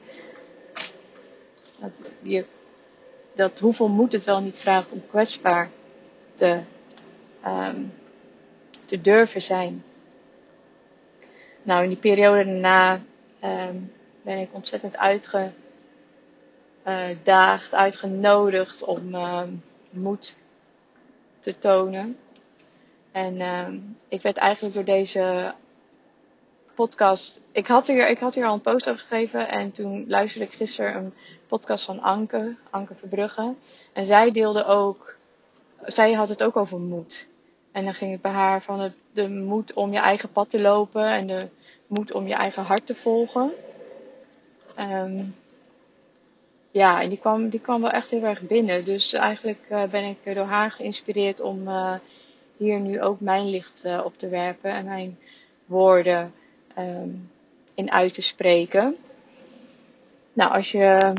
Dat, 1.79 2.09
je, 2.21 2.45
dat 3.35 3.59
hoeveel 3.59 3.89
moed 3.89 4.11
het 4.11 4.23
wel 4.23 4.41
niet 4.41 4.57
vraagt 4.57 4.91
om 4.91 5.07
kwetsbaar 5.07 5.69
te, 6.33 6.61
um, 7.45 7.93
te 8.85 9.01
durven 9.01 9.41
zijn. 9.41 9.83
Nou, 11.61 11.83
in 11.83 11.89
die 11.89 11.97
periode 11.97 12.45
daarna 12.45 13.01
um, 13.43 13.93
ben 14.21 14.37
ik 14.37 14.49
ontzettend 14.51 14.97
uitgedaagd, 14.97 17.73
uitgenodigd 17.73 18.83
om 18.83 19.15
uh, 19.15 19.43
moed 19.89 20.41
te 21.43 21.57
tonen. 21.57 22.17
En 23.11 23.35
uh, 23.35 23.67
ik 24.07 24.21
werd 24.21 24.37
eigenlijk 24.37 24.75
door 24.75 24.85
deze 24.85 25.53
podcast. 26.75 27.43
Ik 27.51 27.67
had, 27.67 27.87
hier, 27.87 28.09
ik 28.09 28.19
had 28.19 28.35
hier 28.35 28.45
al 28.45 28.53
een 28.53 28.61
post 28.61 28.89
over 28.89 28.99
geschreven. 28.99 29.49
En 29.49 29.71
toen 29.71 30.05
luisterde 30.07 30.45
ik 30.45 30.53
gisteren 30.53 30.95
een 30.95 31.13
podcast 31.47 31.85
van 31.85 32.01
Anke, 32.01 32.55
Anke 32.69 32.95
Verbrugge. 32.95 33.53
En 33.93 34.05
zij 34.05 34.31
deelde 34.31 34.65
ook. 34.65 35.15
Zij 35.81 36.13
had 36.13 36.29
het 36.29 36.43
ook 36.43 36.57
over 36.57 36.79
moed. 36.79 37.27
En 37.71 37.83
dan 37.83 37.93
ging 37.93 38.11
het 38.11 38.21
bij 38.21 38.31
haar 38.31 38.61
van 38.61 38.79
het, 38.79 38.93
de 39.11 39.29
moed 39.29 39.73
om 39.73 39.91
je 39.91 39.99
eigen 39.99 40.31
pad 40.31 40.49
te 40.49 40.59
lopen. 40.59 41.05
En 41.05 41.27
de 41.27 41.49
moed 41.87 42.11
om 42.13 42.27
je 42.27 42.33
eigen 42.33 42.63
hart 42.63 42.85
te 42.85 42.95
volgen. 42.95 43.51
Um, 44.79 45.35
ja, 46.73 47.01
en 47.01 47.09
die 47.09 47.17
kwam, 47.17 47.49
die 47.49 47.59
kwam 47.59 47.81
wel 47.81 47.91
echt 47.91 48.09
heel 48.09 48.23
erg 48.23 48.41
binnen. 48.41 48.85
Dus 48.85 49.13
eigenlijk 49.13 49.59
uh, 49.69 49.83
ben 49.83 50.03
ik 50.03 50.35
door 50.35 50.45
haar 50.45 50.71
geïnspireerd 50.71 51.41
om 51.41 51.67
uh, 51.67 51.95
hier 52.57 52.79
nu 52.79 53.01
ook 53.01 53.19
mijn 53.19 53.49
licht 53.49 53.83
uh, 53.85 54.01
op 54.05 54.17
te 54.17 54.27
werpen 54.27 54.71
en 54.71 54.85
mijn 54.85 55.19
woorden 55.65 56.33
um, 56.77 57.31
in 57.73 57.91
uit 57.91 58.13
te 58.13 58.21
spreken. 58.21 58.95
Nou, 60.33 60.51
als 60.51 60.71
je 60.71 61.13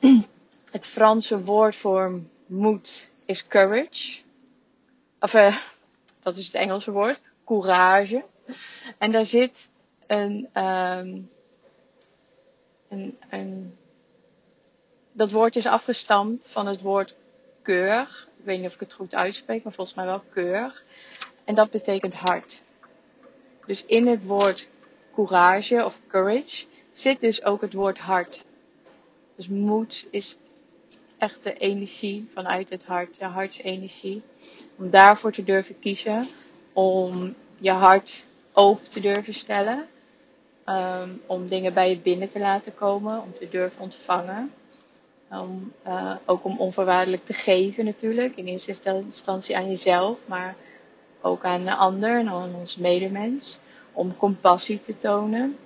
het 0.76 0.86
Franse 0.86 1.44
woord 1.44 1.76
voor 1.76 2.20
moed 2.46 3.10
is 3.26 3.46
courage. 3.46 4.20
Of 5.20 5.32
dat 6.22 6.36
is 6.36 6.46
het 6.46 6.54
Engelse 6.54 6.90
woord, 6.90 7.20
courage. 7.44 8.24
En 8.98 9.12
daar 9.12 9.26
zit 9.26 9.68
een, 10.06 10.48
um, 10.62 11.30
een, 12.88 13.18
een 13.30 13.76
dat 15.16 15.30
woord 15.30 15.56
is 15.56 15.66
afgestamd 15.66 16.48
van 16.50 16.66
het 16.66 16.80
woord 16.80 17.14
keur. 17.62 18.26
Ik 18.38 18.44
weet 18.44 18.58
niet 18.58 18.66
of 18.66 18.74
ik 18.74 18.80
het 18.80 18.92
goed 18.92 19.14
uitspreek, 19.14 19.64
maar 19.64 19.72
volgens 19.72 19.96
mij 19.96 20.06
wel 20.06 20.22
keur. 20.30 20.82
En 21.44 21.54
dat 21.54 21.70
betekent 21.70 22.14
hart. 22.14 22.62
Dus 23.66 23.84
in 23.84 24.06
het 24.06 24.24
woord 24.24 24.68
courage 25.14 25.84
of 25.84 25.98
courage 26.08 26.66
zit 26.92 27.20
dus 27.20 27.44
ook 27.44 27.60
het 27.60 27.72
woord 27.72 27.98
hart. 27.98 28.44
Dus 29.36 29.48
moed 29.48 30.06
is 30.10 30.38
echt 31.18 31.42
de 31.42 31.54
energie 31.54 32.26
vanuit 32.32 32.70
het 32.70 32.84
hart, 32.84 33.18
de 33.18 33.24
hartsenergie. 33.24 34.22
Om 34.76 34.90
daarvoor 34.90 35.32
te 35.32 35.44
durven 35.44 35.78
kiezen, 35.78 36.28
om 36.72 37.34
je 37.58 37.70
hart 37.70 38.24
open 38.52 38.88
te 38.88 39.00
durven 39.00 39.34
stellen, 39.34 39.88
um, 40.66 41.22
om 41.26 41.48
dingen 41.48 41.74
bij 41.74 41.90
je 41.90 41.98
binnen 42.00 42.28
te 42.28 42.38
laten 42.38 42.74
komen, 42.74 43.22
om 43.22 43.34
te 43.34 43.48
durven 43.48 43.80
ontvangen. 43.80 44.52
Om, 45.30 45.72
uh, 45.86 46.16
ook 46.24 46.44
om 46.44 46.58
onvoorwaardelijk 46.58 47.24
te 47.24 47.32
geven 47.32 47.84
natuurlijk. 47.84 48.36
In 48.36 48.46
eerste 48.46 48.94
instantie 49.04 49.56
aan 49.56 49.68
jezelf, 49.68 50.28
maar 50.28 50.56
ook 51.20 51.44
aan 51.44 51.64
de 51.64 51.74
ander 51.74 52.18
en 52.18 52.28
aan 52.28 52.54
ons 52.54 52.76
medemens. 52.76 53.58
Om 53.92 54.16
compassie 54.16 54.80
te 54.80 54.96
tonen. 54.96 55.56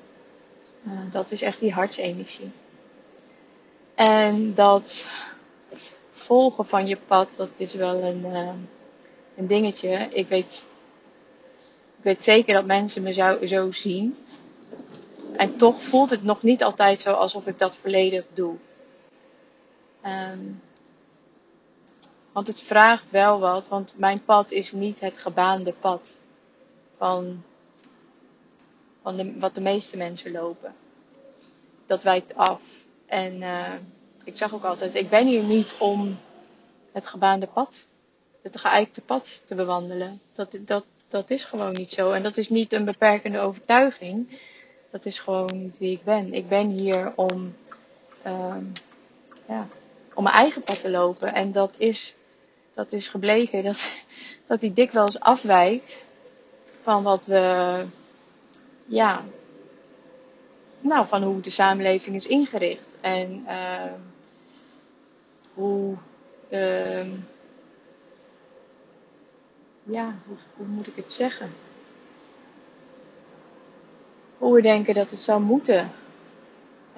Uh, 0.86 0.92
dat 1.10 1.30
is 1.30 1.42
echt 1.42 1.60
die 1.60 1.72
hartsenergie. 1.72 2.50
En 3.94 4.54
dat 4.54 5.06
volgen 6.12 6.66
van 6.66 6.86
je 6.86 6.96
pad, 7.06 7.28
dat 7.36 7.50
is 7.56 7.74
wel 7.74 8.02
een, 8.02 8.24
uh, 8.24 8.48
een 9.36 9.46
dingetje. 9.46 10.08
Ik 10.10 10.28
weet, 10.28 10.70
ik 11.98 12.04
weet 12.04 12.22
zeker 12.22 12.54
dat 12.54 12.64
mensen 12.64 13.02
me 13.02 13.12
zo, 13.12 13.46
zo 13.46 13.72
zien. 13.72 14.16
En 15.36 15.56
toch 15.56 15.82
voelt 15.82 16.10
het 16.10 16.22
nog 16.22 16.42
niet 16.42 16.62
altijd 16.62 17.00
zo 17.00 17.12
alsof 17.12 17.46
ik 17.46 17.58
dat 17.58 17.76
volledig 17.76 18.24
doe. 18.34 18.56
Um, 20.04 20.60
want 22.32 22.46
het 22.46 22.60
vraagt 22.60 23.10
wel 23.10 23.40
wat, 23.40 23.68
want 23.68 23.94
mijn 23.98 24.24
pad 24.24 24.50
is 24.50 24.72
niet 24.72 25.00
het 25.00 25.18
gebaande 25.18 25.72
pad 25.72 26.18
van, 26.96 27.42
van 29.02 29.40
wat 29.40 29.54
de 29.54 29.60
meeste 29.60 29.96
mensen 29.96 30.32
lopen. 30.32 30.74
Dat 31.86 32.02
wijkt 32.02 32.34
af. 32.34 32.62
En 33.06 33.40
uh, 33.40 33.74
ik 34.24 34.38
zeg 34.38 34.54
ook 34.54 34.64
altijd, 34.64 34.94
ik 34.94 35.10
ben 35.10 35.26
hier 35.26 35.42
niet 35.42 35.76
om 35.78 36.18
het 36.92 37.06
gebaande 37.06 37.46
pad, 37.46 37.88
het 38.42 38.58
geëikte 38.58 39.00
pad 39.00 39.46
te 39.46 39.54
bewandelen. 39.54 40.20
Dat, 40.32 40.58
dat, 40.60 40.84
dat 41.08 41.30
is 41.30 41.44
gewoon 41.44 41.72
niet 41.72 41.90
zo. 41.90 42.12
En 42.12 42.22
dat 42.22 42.36
is 42.36 42.48
niet 42.48 42.72
een 42.72 42.84
beperkende 42.84 43.38
overtuiging. 43.38 44.38
Dat 44.90 45.04
is 45.04 45.18
gewoon 45.18 45.62
niet 45.62 45.78
wie 45.78 45.92
ik 45.92 46.04
ben. 46.04 46.32
Ik 46.32 46.48
ben 46.48 46.68
hier 46.68 47.12
om, 47.16 47.56
ehm, 48.22 48.64
ja, 49.48 49.68
om 50.14 50.22
mijn 50.22 50.34
eigen 50.36 50.62
pad 50.62 50.80
te 50.80 50.90
lopen. 50.90 51.34
En 51.34 51.52
dat 51.52 51.74
is, 51.78 52.16
dat 52.74 52.92
is 52.92 53.08
gebleken 53.08 53.62
dat, 53.64 54.04
dat 54.48 54.60
die 54.60 54.72
dikwijls 54.72 55.20
afwijkt 55.20 56.04
van 56.80 57.02
wat 57.02 57.26
we, 57.26 57.86
ja, 58.86 59.24
nou, 60.80 61.06
van 61.06 61.22
hoe 61.22 61.40
de 61.40 61.50
samenleving 61.50 62.16
is 62.16 62.26
ingericht. 62.26 62.98
En 63.00 63.44
uh, 63.48 63.92
hoe, 65.54 65.96
uh, 66.50 67.12
ja, 69.82 70.14
hoe, 70.56 70.66
moet 70.66 70.86
ik 70.86 70.96
het 70.96 71.12
zeggen? 71.12 71.52
Hoe 74.38 74.54
we 74.54 74.62
denken 74.62 74.94
dat 74.94 75.10
het 75.10 75.18
zou 75.18 75.40
moeten. 75.40 75.90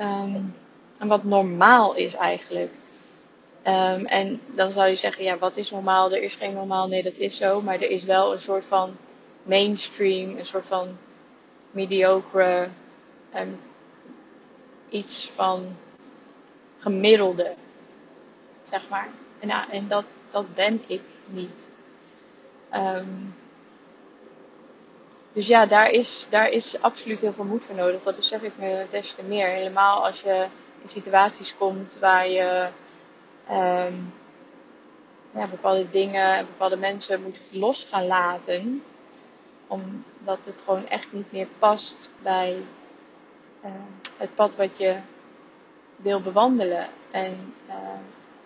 Um, 0.00 0.54
en 0.98 1.08
wat 1.08 1.24
normaal 1.24 1.94
is 1.94 2.14
eigenlijk. 2.14 2.72
Um, 3.66 4.06
en 4.06 4.40
dan 4.46 4.72
zou 4.72 4.88
je 4.88 4.96
zeggen, 4.96 5.24
ja, 5.24 5.38
wat 5.38 5.56
is 5.56 5.70
normaal? 5.70 6.12
Er 6.12 6.22
is 6.22 6.34
geen 6.34 6.52
normaal. 6.52 6.88
Nee, 6.88 7.02
dat 7.02 7.16
is 7.16 7.36
zo. 7.36 7.60
Maar 7.60 7.74
er 7.74 7.90
is 7.90 8.04
wel 8.04 8.32
een 8.32 8.40
soort 8.40 8.64
van 8.64 8.96
mainstream, 9.42 10.36
een 10.36 10.46
soort 10.46 10.66
van 10.66 10.96
mediocre 11.70 12.68
um, 13.36 13.60
iets 14.88 15.30
van 15.34 15.76
gemiddelde, 16.78 17.54
zeg 18.64 18.88
maar. 18.88 19.08
En, 19.40 19.50
en 19.50 19.88
dat, 19.88 20.26
dat 20.30 20.54
ben 20.54 20.82
ik 20.86 21.02
niet. 21.30 21.72
Um, 22.74 23.34
dus 25.32 25.46
ja, 25.46 25.66
daar 25.66 25.90
is, 25.90 26.26
daar 26.30 26.48
is 26.48 26.80
absoluut 26.80 27.20
heel 27.20 27.32
veel 27.32 27.44
moed 27.44 27.64
voor 27.64 27.74
nodig. 27.74 28.02
Dat 28.02 28.16
besef 28.16 28.42
ik 28.42 28.52
me 28.58 28.86
des 28.90 29.12
te 29.12 29.22
meer. 29.22 29.46
Helemaal 29.46 30.04
als 30.04 30.20
je 30.20 30.46
in 30.82 30.88
situaties 30.88 31.56
komt 31.56 31.98
waar 32.00 32.28
je 32.28 32.68
ja, 35.34 35.46
bepaalde 35.50 35.90
dingen 35.90 36.36
en 36.36 36.46
bepaalde 36.46 36.76
mensen 36.76 37.22
moet 37.22 37.40
los 37.50 37.86
gaan 37.90 38.06
laten. 38.06 38.82
Omdat 39.66 40.46
het 40.46 40.62
gewoon 40.64 40.86
echt 40.86 41.12
niet 41.12 41.32
meer 41.32 41.48
past 41.58 42.10
bij 42.22 42.56
uh, 43.64 43.70
het 44.16 44.34
pad 44.34 44.56
wat 44.56 44.78
je 44.78 44.96
wil 45.96 46.20
bewandelen. 46.20 46.88
En 47.10 47.54
uh, 47.68 47.74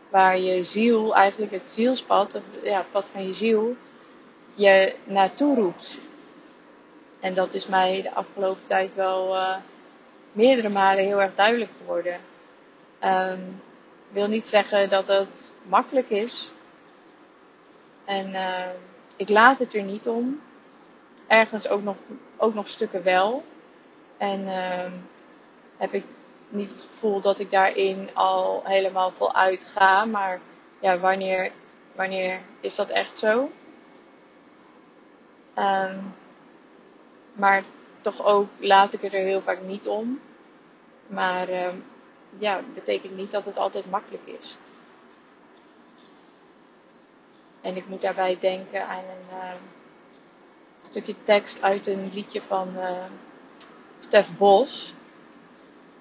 waar 0.09 0.39
je 0.39 0.63
ziel, 0.63 1.15
eigenlijk 1.15 1.53
het 1.53 1.69
zielspad, 1.69 2.35
of 2.35 2.43
ja, 2.63 2.79
het 2.79 2.91
pad 2.91 3.07
van 3.07 3.27
je 3.27 3.35
ziel, 3.35 3.77
je 4.55 4.95
naartoe 5.05 5.55
roept. 5.55 6.01
En 7.21 7.35
dat 7.35 7.55
is 7.55 7.67
mij 7.67 8.03
de 8.03 8.15
afgelopen 8.15 8.67
tijd 8.67 8.95
wel 8.95 9.35
uh, 9.35 9.57
meerdere 10.33 10.69
malen 10.69 11.05
heel 11.05 11.23
erg 11.23 11.35
duidelijk 11.35 11.71
geworden. 11.79 12.21
Um, 13.05 13.63
wil 14.09 14.29
niet 14.29 14.47
zeggen 14.47 14.91
dat 14.91 15.09
het 15.09 15.55
makkelijk 15.63 16.09
is. 16.09 16.53
En 18.05 18.31
uh, 18.31 18.67
ik 19.17 19.29
laat 19.29 19.59
het 19.59 19.75
er 19.75 19.83
niet 19.83 20.09
om. 20.09 20.41
Ergens 21.27 21.69
ook 21.69 21.83
nog, 21.83 21.97
ook 22.37 22.55
nog 22.55 22.69
stukken 22.69 23.03
wel. 23.03 23.45
En 24.19 24.41
uh, 24.41 24.93
heb 25.77 25.93
ik 25.93 26.05
niet 26.49 26.69
het 26.71 26.81
gevoel 26.81 27.21
dat 27.21 27.39
ik 27.39 27.51
daarin 27.51 28.11
al 28.15 28.61
helemaal 28.65 29.11
voluit 29.11 29.65
ga. 29.65 30.05
Maar 30.05 30.41
ja, 30.81 30.99
wanneer, 30.99 31.51
wanneer 31.95 32.41
is 32.61 32.75
dat 32.75 32.91
echt 32.91 33.19
zo? 33.19 33.51
Um, 35.59 36.15
maar 37.33 37.65
toch 38.01 38.25
ook 38.25 38.49
laat 38.59 38.93
ik 38.93 39.01
het 39.01 39.13
er 39.13 39.25
heel 39.25 39.41
vaak 39.41 39.63
niet 39.63 39.87
om. 39.87 40.21
Maar 41.07 41.51
uh, 41.51 41.69
ja, 42.39 42.63
betekent 42.75 43.17
niet 43.17 43.31
dat 43.31 43.45
het 43.45 43.57
altijd 43.57 43.91
makkelijk 43.91 44.27
is. 44.27 44.57
En 47.61 47.77
ik 47.77 47.89
moet 47.89 48.01
daarbij 48.01 48.39
denken 48.41 48.87
aan 48.89 49.05
een 49.05 49.37
uh, 49.39 49.53
stukje 50.81 51.15
tekst 51.25 51.63
uit 51.63 51.87
een 51.87 52.11
liedje 52.13 52.43
van 52.43 52.69
uh, 52.77 53.05
Stef 53.99 54.37
Bos. 54.37 54.95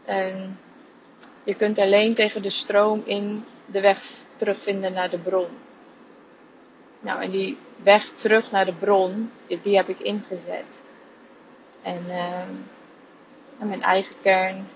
En 0.05 0.59
je 1.43 1.55
kunt 1.55 1.79
alleen 1.79 2.13
tegen 2.13 2.41
de 2.41 2.49
stroom 2.49 3.01
in 3.05 3.45
de 3.65 3.81
weg 3.81 4.23
terugvinden 4.35 4.93
naar 4.93 5.09
de 5.09 5.19
bron. 5.19 5.47
Nou, 6.99 7.21
en 7.21 7.31
die 7.31 7.57
weg 7.83 8.09
terug 8.09 8.51
naar 8.51 8.65
de 8.65 8.73
bron, 8.73 9.31
die 9.61 9.75
heb 9.75 9.89
ik 9.89 9.99
ingezet. 9.99 10.83
En, 11.81 12.03
uh, 12.07 12.39
en 13.59 13.67
mijn 13.67 13.83
eigen 13.83 14.15
kern. 14.21 14.67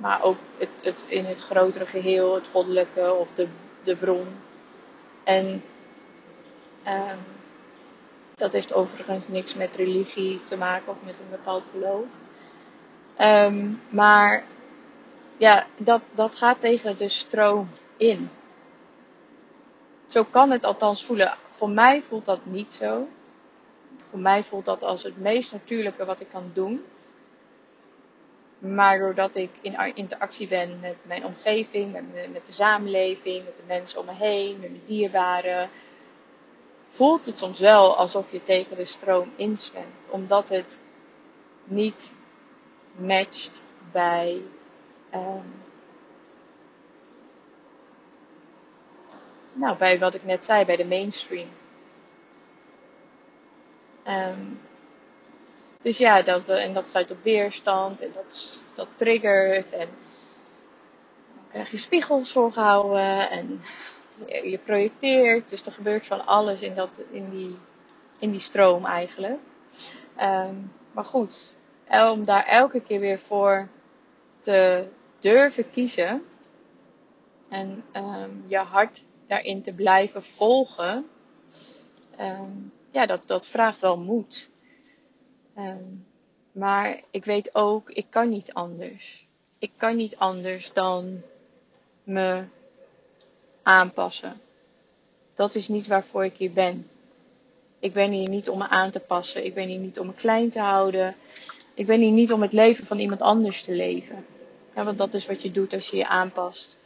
Maar 0.00 0.22
ook 0.22 0.36
het, 0.56 0.68
het, 0.82 1.04
in 1.06 1.24
het 1.24 1.40
grotere 1.40 1.86
geheel, 1.86 2.34
het 2.34 2.46
goddelijke 2.50 3.12
of 3.12 3.28
de, 3.34 3.48
de 3.82 3.96
bron. 3.96 4.26
En 5.24 5.62
um, 6.86 7.18
dat 8.34 8.52
heeft 8.52 8.74
overigens 8.74 9.28
niks 9.28 9.54
met 9.54 9.76
religie 9.76 10.44
te 10.44 10.56
maken 10.56 10.92
of 10.92 10.96
met 11.04 11.18
een 11.18 11.30
bepaald 11.30 11.62
geloof. 11.70 12.04
Um, 13.20 13.80
maar 13.88 14.44
ja, 15.36 15.66
dat, 15.76 16.02
dat 16.14 16.34
gaat 16.34 16.60
tegen 16.60 16.96
de 16.96 17.08
stroom 17.08 17.68
in. 17.96 18.30
Zo 20.08 20.24
kan 20.24 20.50
het 20.50 20.64
althans 20.64 21.04
voelen. 21.04 21.36
Voor 21.50 21.70
mij 21.70 22.02
voelt 22.02 22.24
dat 22.24 22.40
niet 22.42 22.72
zo. 22.72 23.08
Voor 24.10 24.18
mij 24.18 24.42
voelt 24.42 24.64
dat 24.64 24.82
als 24.82 25.02
het 25.02 25.18
meest 25.18 25.52
natuurlijke 25.52 26.04
wat 26.04 26.20
ik 26.20 26.28
kan 26.28 26.50
doen. 26.52 26.84
Maar 28.64 28.98
doordat 28.98 29.36
ik 29.36 29.50
in 29.60 29.94
interactie 29.94 30.48
ben 30.48 30.80
met 30.80 30.96
mijn 31.02 31.24
omgeving, 31.24 31.92
met, 31.92 32.32
met 32.32 32.46
de 32.46 32.52
samenleving, 32.52 33.44
met 33.44 33.56
de 33.56 33.62
mensen 33.66 34.00
om 34.00 34.06
me 34.06 34.12
heen, 34.14 34.60
met 34.60 34.70
mijn 34.70 34.82
dierbaren, 34.86 35.70
voelt 36.90 37.26
het 37.26 37.38
soms 37.38 37.60
wel 37.60 37.96
alsof 37.96 38.32
je 38.32 38.44
tegen 38.44 38.76
de 38.76 38.84
stroom 38.84 39.32
inzwemt. 39.36 40.06
Omdat 40.10 40.48
het 40.48 40.82
niet 41.64 42.16
matcht 42.96 43.62
bij 43.92 44.42
um, 45.14 45.62
nou, 49.52 49.76
bij 49.76 49.98
wat 49.98 50.14
ik 50.14 50.24
net 50.24 50.44
zei, 50.44 50.64
bij 50.64 50.76
de 50.76 50.86
mainstream. 50.86 51.48
Um, 54.06 54.60
dus 55.84 55.98
ja, 55.98 56.22
dat, 56.22 56.48
en 56.48 56.74
dat 56.74 56.86
stuit 56.86 57.10
op 57.10 57.22
weerstand 57.22 58.02
en 58.02 58.10
dat, 58.14 58.60
dat 58.74 58.88
triggert 58.96 59.72
en 59.72 59.88
dan 61.34 61.48
krijg 61.50 61.70
je 61.70 61.76
spiegels 61.76 62.32
voorgehouden 62.32 63.30
en 63.30 63.60
je, 64.26 64.50
je 64.50 64.58
projecteert. 64.58 65.50
Dus 65.50 65.66
er 65.66 65.72
gebeurt 65.72 66.06
van 66.06 66.26
alles 66.26 66.60
in, 66.60 66.74
dat, 66.74 67.04
in, 67.10 67.30
die, 67.30 67.58
in 68.18 68.30
die 68.30 68.40
stroom 68.40 68.84
eigenlijk. 68.84 69.40
Um, 70.20 70.72
maar 70.92 71.04
goed, 71.04 71.56
om 71.88 72.24
daar 72.24 72.46
elke 72.46 72.80
keer 72.80 73.00
weer 73.00 73.18
voor 73.18 73.68
te 74.38 74.88
durven 75.18 75.70
kiezen 75.70 76.22
en 77.48 77.84
um, 77.92 78.44
je 78.46 78.58
hart 78.58 79.04
daarin 79.26 79.62
te 79.62 79.72
blijven 79.72 80.22
volgen, 80.22 81.06
um, 82.20 82.72
ja, 82.90 83.06
dat, 83.06 83.26
dat 83.26 83.46
vraagt 83.46 83.80
wel 83.80 83.98
moed. 83.98 84.52
Um, 85.58 86.06
maar 86.52 87.00
ik 87.10 87.24
weet 87.24 87.54
ook, 87.54 87.90
ik 87.90 88.06
kan 88.10 88.28
niet 88.28 88.52
anders. 88.52 89.26
Ik 89.58 89.70
kan 89.76 89.96
niet 89.96 90.16
anders 90.16 90.72
dan 90.72 91.22
me 92.02 92.44
aanpassen. 93.62 94.40
Dat 95.34 95.54
is 95.54 95.68
niet 95.68 95.86
waarvoor 95.86 96.24
ik 96.24 96.36
hier 96.36 96.52
ben. 96.52 96.88
Ik 97.78 97.92
ben 97.92 98.10
hier 98.10 98.28
niet 98.28 98.48
om 98.48 98.58
me 98.58 98.68
aan 98.68 98.90
te 98.90 99.00
passen. 99.00 99.44
Ik 99.44 99.54
ben 99.54 99.68
hier 99.68 99.78
niet 99.78 99.98
om 99.98 100.06
me 100.06 100.14
klein 100.14 100.50
te 100.50 100.60
houden. 100.60 101.14
Ik 101.74 101.86
ben 101.86 102.00
hier 102.00 102.12
niet 102.12 102.32
om 102.32 102.42
het 102.42 102.52
leven 102.52 102.86
van 102.86 102.98
iemand 102.98 103.22
anders 103.22 103.62
te 103.62 103.72
leven. 103.72 104.26
Ja, 104.74 104.84
want 104.84 104.98
dat 104.98 105.14
is 105.14 105.26
wat 105.26 105.42
je 105.42 105.50
doet 105.50 105.72
als 105.72 105.88
je 105.88 105.96
je 105.96 106.06
aanpast. 106.06 106.78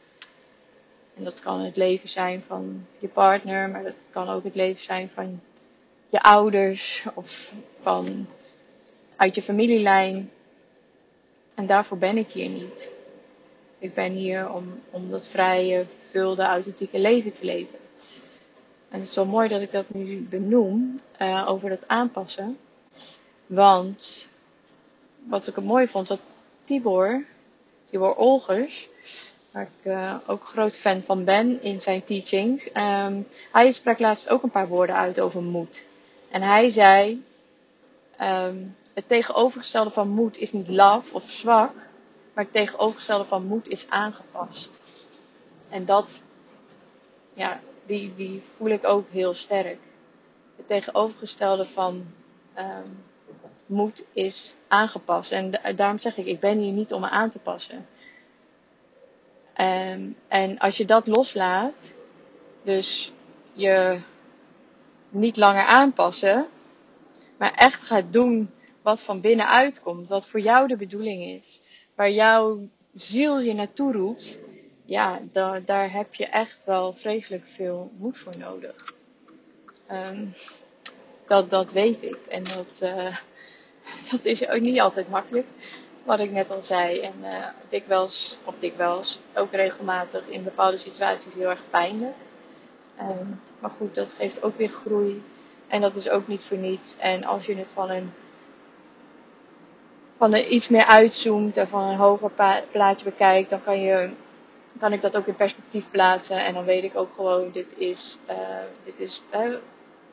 En 1.15 1.25
dat 1.25 1.41
kan 1.41 1.61
het 1.61 1.77
leven 1.77 2.09
zijn 2.09 2.43
van 2.43 2.87
je 2.99 3.09
partner, 3.09 3.71
maar 3.71 3.83
dat 3.83 4.09
kan 4.13 4.29
ook 4.29 4.45
het 4.45 4.55
leven 4.55 4.83
zijn 4.83 5.11
van 5.11 5.41
je 6.09 6.23
ouders 6.23 7.07
of 7.15 7.55
van 7.81 8.27
uit 9.19 9.35
je 9.35 9.43
familielijn. 9.43 10.31
En 11.55 11.67
daarvoor 11.67 11.99
ben 11.99 12.17
ik 12.17 12.31
hier 12.31 12.49
niet. 12.49 12.91
Ik 13.79 13.95
ben 13.95 14.13
hier 14.13 14.51
om, 14.53 14.81
om 14.91 15.11
dat 15.11 15.27
vrije, 15.27 15.85
vervulde, 15.87 16.43
authentieke 16.43 16.99
leven 16.99 17.35
te 17.35 17.45
leven. 17.45 17.79
En 18.89 18.99
het 18.99 19.09
is 19.09 19.15
zo 19.15 19.25
mooi 19.25 19.49
dat 19.49 19.61
ik 19.61 19.73
dat 19.73 19.95
nu 19.95 20.27
benoem 20.31 21.01
uh, 21.23 21.45
over 21.49 21.69
dat 21.69 21.89
aanpassen. 21.89 22.59
Want 23.47 24.31
wat 25.27 25.47
ik 25.47 25.55
het 25.55 25.65
mooi 25.65 25.87
vond, 25.87 26.07
dat 26.07 26.21
Tibor, 26.65 27.25
Tibor 27.91 28.15
Olgers, 28.15 28.89
waar 29.51 29.63
ik 29.63 29.91
uh, 29.91 30.15
ook 30.27 30.45
groot 30.45 30.77
fan 30.77 31.03
van 31.03 31.25
ben 31.25 31.63
in 31.63 31.81
zijn 31.81 32.05
teachings. 32.05 32.71
Um, 32.75 33.27
hij 33.53 33.73
sprak 33.73 33.99
laatst 33.99 34.29
ook 34.29 34.43
een 34.43 34.51
paar 34.51 34.69
woorden 34.69 34.97
uit 34.97 35.21
over 35.21 35.43
moed. 35.43 35.85
En 36.31 36.43
hij 36.43 36.71
zei, 36.71 37.23
um, 38.21 38.77
het 38.99 39.09
tegenovergestelde 39.09 39.91
van 39.91 40.09
moed 40.09 40.37
is 40.37 40.53
niet 40.53 40.69
laf 40.69 41.13
of 41.13 41.31
zwak, 41.31 41.75
maar 42.35 42.45
het 42.45 42.53
tegenovergestelde 42.53 43.25
van 43.25 43.47
moed 43.47 43.69
is 43.69 43.89
aangepast. 43.89 44.83
En 45.69 45.85
dat, 45.85 46.23
ja, 47.35 47.61
die, 47.87 48.15
die 48.15 48.41
voel 48.43 48.69
ik 48.69 48.87
ook 48.87 49.09
heel 49.09 49.35
sterk. 49.35 49.79
Het 50.57 50.67
tegenovergestelde 50.67 51.67
van 51.67 52.07
um, 52.59 53.05
moed 53.67 54.05
is 54.13 54.57
aangepast. 54.69 55.33
En 55.33 55.61
daarom 55.77 55.99
zeg 55.99 56.17
ik, 56.17 56.27
ik 56.27 56.41
ben 56.41 56.59
hier 56.59 56.73
niet 56.73 56.93
om 56.93 57.01
me 57.01 57.09
aan 57.09 57.31
te 57.31 57.39
passen. 57.39 57.87
Um, 59.61 60.17
en 60.29 60.59
als 60.59 60.77
je 60.77 60.85
dat 60.85 61.07
loslaat, 61.07 61.93
dus 62.63 63.13
je 63.53 64.01
niet 65.09 65.37
langer 65.37 65.65
aanpassen, 65.65 66.47
maar 67.37 67.53
echt 67.55 67.83
gaat 67.83 68.13
doen 68.13 68.57
wat 68.89 69.03
van 69.03 69.21
binnenuit 69.21 69.81
komt, 69.81 70.09
wat 70.09 70.27
voor 70.27 70.41
jou 70.41 70.69
de 70.69 70.77
bedoeling 70.77 71.23
is, 71.23 71.61
waar 71.95 72.11
jouw 72.11 72.69
ziel 72.95 73.41
je 73.41 73.55
naartoe 73.55 73.93
roept, 73.93 74.39
ja, 74.85 75.21
daar, 75.65 75.93
heb 75.93 76.15
je 76.15 76.27
echt 76.27 76.65
wel 76.65 76.93
vreselijk 76.93 77.47
veel 77.47 77.91
moed 77.97 78.19
voor 78.19 78.39
nodig. 78.39 78.95
Um, 79.91 80.35
dat, 81.27 81.51
dat 81.51 81.73
weet 81.73 82.03
ik. 82.03 82.19
En 82.29 82.45
dat, 82.45 82.81
uh, 82.83 83.17
dat 84.11 84.25
is 84.25 84.49
ook 84.49 84.61
niet 84.61 84.81
altijd 84.81 85.09
makkelijk. 85.09 85.47
Wat 86.05 86.21
ik 86.21 86.31
net 86.31 86.51
al 86.51 86.63
zei. 86.63 87.01
En 87.01 87.15
uh, 87.23 87.47
dikwijls, 87.69 88.39
of 88.45 88.59
dikwijls, 88.59 89.19
ook 89.35 89.53
regelmatig 89.53 90.29
in 90.29 90.45
bepaalde 90.45 90.77
situaties 90.77 91.35
heel 91.35 91.51
erg 91.51 91.71
pijnlijk. 91.71 92.17
Um, 93.01 93.41
maar 93.61 93.71
goed, 93.71 93.95
dat 93.95 94.13
geeft 94.13 94.43
ook 94.43 94.57
weer 94.57 94.69
groei. 94.69 95.23
En 95.67 95.81
dat 95.81 95.97
is 95.97 96.09
ook 96.09 96.29
niet 96.29 96.43
voor 96.45 96.59
niets. 96.59 96.97
En 96.97 97.25
als 97.25 97.47
je 97.47 97.57
het 97.57 97.71
van 97.73 97.91
een, 97.91 98.13
van 100.19 100.35
een 100.35 100.55
iets 100.55 100.69
meer 100.69 100.85
uitzoomt 100.85 101.57
en 101.57 101.69
van 101.69 101.83
een 101.83 101.97
hoger 101.97 102.31
plaatje 102.71 103.05
bekijkt, 103.05 103.51
dan 103.51 103.63
kan, 103.63 103.81
je, 103.81 104.11
kan 104.79 104.93
ik 104.93 105.01
dat 105.01 105.17
ook 105.17 105.27
in 105.27 105.35
perspectief 105.35 105.91
plaatsen. 105.91 106.45
En 106.45 106.55
dan 106.55 106.65
weet 106.65 106.85
ik 106.85 106.97
ook 106.97 107.15
gewoon, 107.15 107.51
dit 107.53 107.79
is, 107.79 108.19
uh, 108.31 108.37
dit 108.85 109.01
is 109.01 109.23
uh, 109.35 109.55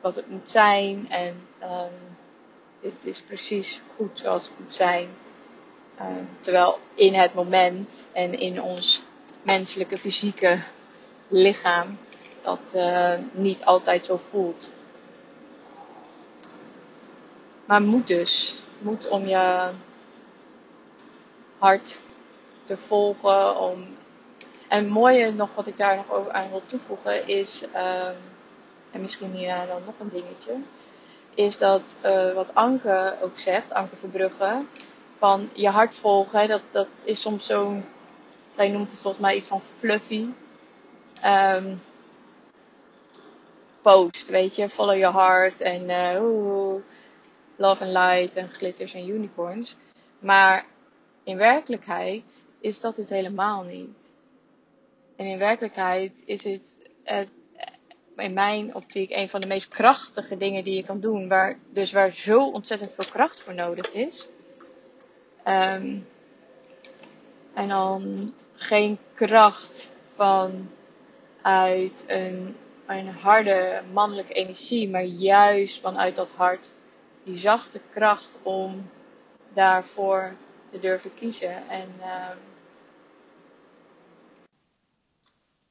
wat 0.00 0.16
het 0.16 0.30
moet 0.30 0.50
zijn. 0.50 1.10
En 1.10 1.46
um, 1.62 2.16
dit 2.80 2.92
is 3.02 3.20
precies 3.20 3.82
goed 3.96 4.18
zoals 4.18 4.44
het 4.44 4.58
moet 4.58 4.74
zijn. 4.74 5.08
Um, 6.00 6.28
terwijl 6.40 6.78
in 6.94 7.14
het 7.14 7.34
moment 7.34 8.10
en 8.12 8.38
in 8.38 8.62
ons 8.62 9.02
menselijke 9.42 9.98
fysieke 9.98 10.58
lichaam 11.28 11.98
dat 12.42 12.72
uh, 12.74 13.14
niet 13.32 13.64
altijd 13.64 14.04
zo 14.04 14.16
voelt. 14.16 14.72
Maar 17.64 17.82
moet 17.82 18.06
dus. 18.06 18.56
Moet 18.78 19.08
om 19.08 19.26
je 19.26 19.70
hart 21.66 22.00
te 22.64 22.76
volgen. 22.76 23.60
Om... 23.60 23.96
En 24.68 24.84
het 24.84 24.92
mooie 24.92 25.32
nog 25.32 25.54
wat 25.54 25.66
ik 25.66 25.76
daar 25.76 25.96
nog 25.96 26.12
over 26.12 26.32
aan 26.32 26.50
wil 26.50 26.62
toevoegen 26.66 27.28
is, 27.28 27.62
um, 27.62 28.16
en 28.90 29.00
misschien 29.00 29.32
hierna 29.32 29.66
dan 29.66 29.82
nog 29.84 29.94
een 29.98 30.08
dingetje, 30.08 30.52
is 31.34 31.58
dat 31.58 31.98
uh, 32.04 32.32
wat 32.34 32.54
Anke 32.54 33.16
ook 33.22 33.38
zegt, 33.38 33.72
Anke 33.72 33.96
Verbrugge, 33.96 34.64
van 35.18 35.50
je 35.52 35.68
hart 35.68 35.94
volgen, 35.94 36.48
dat, 36.48 36.62
dat 36.70 36.88
is 37.04 37.20
soms 37.20 37.46
zo'n, 37.46 37.84
zij 38.54 38.68
noemt 38.68 38.90
het 38.90 39.00
volgens 39.00 39.22
mij 39.22 39.36
iets 39.36 39.48
van 39.48 39.60
fluffy. 39.60 40.26
Um, 41.24 41.82
post, 43.82 44.28
weet 44.28 44.56
je, 44.56 44.68
follow 44.68 44.96
your 44.96 45.14
heart 45.14 45.60
en 45.60 45.90
uh, 45.90 46.22
oeh, 46.22 46.82
love 47.56 47.84
and 47.84 47.92
light 47.92 48.36
en 48.36 48.48
glitters 48.48 48.94
en 48.94 49.08
unicorns. 49.08 49.76
Maar 50.18 50.64
in 51.26 51.36
werkelijkheid 51.36 52.42
is 52.60 52.80
dat 52.80 52.96
het 52.96 53.08
helemaal 53.08 53.62
niet. 53.62 54.14
En 55.16 55.26
in 55.26 55.38
werkelijkheid 55.38 56.22
is 56.24 56.44
het, 56.44 56.90
het 57.02 57.28
in 58.16 58.32
mijn 58.32 58.74
optiek 58.74 59.10
een 59.10 59.28
van 59.28 59.40
de 59.40 59.46
meest 59.46 59.68
krachtige 59.68 60.36
dingen 60.36 60.64
die 60.64 60.74
je 60.74 60.84
kan 60.84 61.00
doen. 61.00 61.28
Waar, 61.28 61.58
dus 61.72 61.92
waar 61.92 62.10
zo 62.10 62.50
ontzettend 62.50 62.92
veel 62.94 63.10
kracht 63.10 63.40
voor 63.40 63.54
nodig 63.54 63.92
is. 63.92 64.28
Um, 65.48 66.06
en 67.54 67.68
dan 67.68 68.32
geen 68.54 68.98
kracht 69.14 69.92
van 70.04 70.70
uit 71.42 72.04
een, 72.06 72.56
een 72.86 73.08
harde 73.08 73.82
mannelijke 73.92 74.32
energie, 74.32 74.88
maar 74.88 75.04
juist 75.04 75.80
vanuit 75.80 76.16
dat 76.16 76.30
hart 76.30 76.70
die 77.24 77.36
zachte 77.36 77.80
kracht 77.92 78.40
om 78.42 78.90
daarvoor 79.52 80.36
te 80.76 80.82
durven 80.82 81.14
kiezen. 81.14 81.68
En 81.68 81.90
um, 81.90 82.38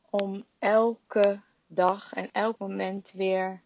om 0.09 0.45
elke 0.59 1.41
dag 1.67 2.13
en 2.13 2.31
elk 2.31 2.57
moment 2.57 3.11
weer 3.11 3.61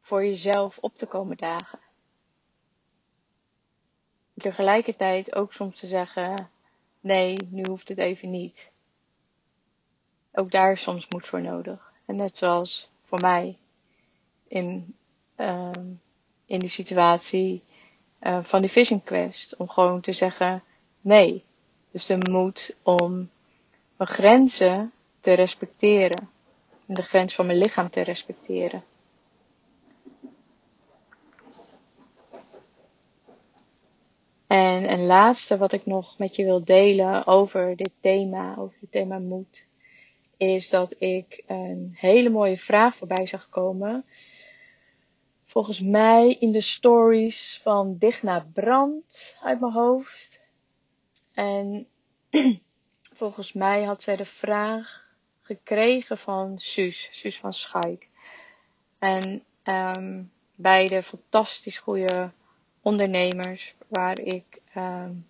voor 0.00 0.24
jezelf 0.24 0.78
op 0.78 0.94
te 0.94 1.06
komen 1.06 1.36
dagen. 1.36 1.78
Tegelijkertijd 4.36 5.34
ook 5.34 5.52
soms 5.52 5.80
te 5.80 5.86
zeggen, 5.86 6.50
nee, 7.00 7.36
nu 7.50 7.62
hoeft 7.68 7.88
het 7.88 7.98
even 7.98 8.30
niet. 8.30 8.72
Ook 10.32 10.50
daar 10.50 10.78
soms 10.78 11.08
moed 11.08 11.26
voor 11.26 11.42
nodig. 11.42 11.92
En 12.06 12.16
net 12.16 12.36
zoals 12.36 12.90
voor 13.02 13.20
mij 13.20 13.58
in, 14.48 14.96
um, 15.36 16.00
in 16.46 16.58
die 16.58 16.68
situatie 16.68 17.64
uh, 18.26 18.38
van 18.42 18.60
die 18.60 18.70
Vision 18.70 19.02
Quest. 19.02 19.56
Om 19.56 19.68
gewoon 19.68 20.00
te 20.00 20.12
zeggen 20.12 20.62
nee. 21.00 21.44
Dus 21.90 22.06
de 22.06 22.18
moed 22.30 22.76
om 22.82 23.30
mijn 23.96 24.10
grenzen 24.10 24.92
te 25.20 25.32
respecteren. 25.32 26.28
En 26.86 26.94
de 26.94 27.02
grens 27.02 27.34
van 27.34 27.46
mijn 27.46 27.58
lichaam 27.58 27.90
te 27.90 28.00
respecteren. 28.00 28.84
En 34.46 34.92
een 34.92 35.06
laatste 35.06 35.56
wat 35.56 35.72
ik 35.72 35.86
nog 35.86 36.18
met 36.18 36.36
je 36.36 36.44
wil 36.44 36.64
delen 36.64 37.26
over 37.26 37.76
dit 37.76 37.90
thema, 38.00 38.54
over 38.58 38.76
het 38.80 38.90
thema 38.90 39.18
moed, 39.18 39.64
is 40.36 40.70
dat 40.70 40.94
ik 40.98 41.42
een 41.46 41.92
hele 41.94 42.28
mooie 42.28 42.56
vraag 42.56 42.96
voorbij 42.96 43.26
zag 43.26 43.48
komen 43.48 44.04
volgens 45.54 45.80
mij 45.80 46.36
in 46.40 46.52
de 46.52 46.60
stories 46.60 47.60
van 47.62 47.96
Digna 47.98 48.46
Brand 48.52 49.38
uit 49.42 49.60
mijn 49.60 49.72
hoofd. 49.72 50.40
En 51.32 51.86
volgens 53.20 53.52
mij 53.52 53.82
had 53.82 54.02
zij 54.02 54.16
de 54.16 54.24
vraag 54.24 55.08
gekregen 55.42 56.18
van 56.18 56.58
Suus, 56.58 57.08
Suus 57.12 57.38
van 57.38 57.52
Schaik. 57.52 58.08
En 58.98 59.44
um, 59.64 60.32
beide 60.54 61.02
fantastisch 61.02 61.78
goede 61.78 62.30
ondernemers 62.82 63.74
waar 63.88 64.18
ik 64.18 64.60
um, 64.76 65.26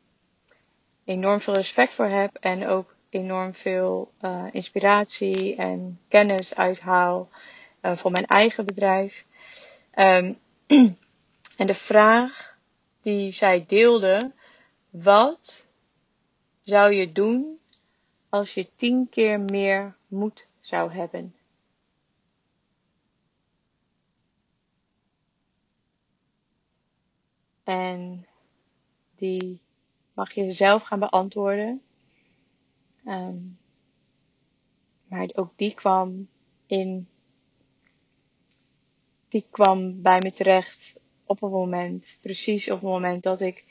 enorm 1.04 1.40
veel 1.40 1.54
respect 1.54 1.92
voor 1.92 2.08
heb 2.08 2.36
en 2.40 2.66
ook 2.66 2.96
enorm 3.08 3.54
veel 3.54 4.12
uh, 4.20 4.44
inspiratie 4.50 5.56
en 5.56 6.00
kennis 6.08 6.54
uithaal 6.54 7.28
uh, 7.82 7.96
voor 7.96 8.10
mijn 8.10 8.26
eigen 8.26 8.64
bedrijf. 8.64 9.26
Um, 9.96 10.38
en 11.56 11.66
de 11.66 11.74
vraag 11.74 12.58
die 13.02 13.32
zij 13.32 13.64
deelde, 13.66 14.32
wat 14.90 15.68
zou 16.62 16.92
je 16.92 17.12
doen 17.12 17.58
als 18.28 18.54
je 18.54 18.68
tien 18.76 19.08
keer 19.08 19.40
meer 19.40 19.96
moed 20.08 20.46
zou 20.60 20.92
hebben? 20.92 21.34
En 27.64 28.26
die 29.14 29.60
mag 30.12 30.32
je 30.32 30.52
zelf 30.52 30.82
gaan 30.82 30.98
beantwoorden. 30.98 31.82
Um, 33.06 33.58
maar 35.06 35.30
ook 35.34 35.52
die 35.56 35.74
kwam 35.74 36.28
in 36.66 37.08
die 39.34 39.46
kwam 39.50 40.02
bij 40.02 40.18
me 40.22 40.32
terecht 40.32 40.94
op 41.26 41.42
een 41.42 41.50
moment, 41.50 42.18
precies 42.22 42.70
op 42.70 42.80
het 42.80 42.90
moment 42.90 43.22
dat 43.22 43.40
ik, 43.40 43.64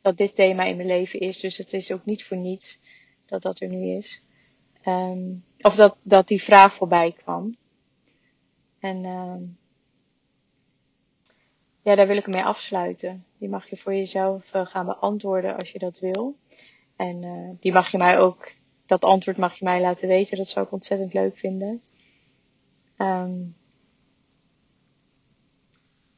dat 0.00 0.16
dit 0.16 0.34
thema 0.34 0.64
in 0.64 0.76
mijn 0.76 0.88
leven 0.88 1.20
is. 1.20 1.40
Dus 1.40 1.56
het 1.56 1.72
is 1.72 1.92
ook 1.92 2.04
niet 2.04 2.24
voor 2.24 2.36
niets 2.36 2.80
dat 3.26 3.42
dat 3.42 3.60
er 3.60 3.68
nu 3.68 3.96
is. 3.96 4.22
Um, 4.84 5.44
of 5.60 5.74
dat, 5.74 5.96
dat 6.02 6.28
die 6.28 6.42
vraag 6.42 6.74
voorbij 6.74 7.12
kwam. 7.12 7.56
En 8.80 9.04
um, 9.04 9.58
ja, 11.82 11.94
daar 11.94 12.06
wil 12.06 12.16
ik 12.16 12.26
mee 12.26 12.44
afsluiten. 12.44 13.24
Die 13.38 13.48
mag 13.48 13.70
je 13.70 13.76
voor 13.76 13.94
jezelf 13.94 14.54
uh, 14.54 14.66
gaan 14.66 14.86
beantwoorden 14.86 15.56
als 15.56 15.70
je 15.70 15.78
dat 15.78 15.98
wil. 15.98 16.36
En 16.96 17.22
uh, 17.22 17.50
die 17.60 17.72
mag 17.72 17.90
je 17.90 17.98
mij 17.98 18.18
ook 18.18 18.52
dat 18.86 19.02
antwoord 19.02 19.36
mag 19.36 19.58
je 19.58 19.64
mij 19.64 19.80
laten 19.80 20.08
weten. 20.08 20.36
Dat 20.36 20.48
zou 20.48 20.66
ik 20.66 20.72
ontzettend 20.72 21.14
leuk 21.14 21.36
vinden. 21.36 21.82
Um, 22.98 23.56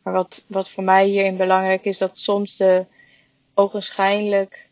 maar 0.03 0.13
wat, 0.13 0.45
wat 0.49 0.71
voor 0.71 0.85
mij 0.85 1.07
hierin 1.07 1.37
belangrijk 1.37 1.85
is, 1.85 1.99
dat 1.99 2.19
soms 2.19 2.57
de 2.57 2.87
ogenschijnlijk 3.55 4.69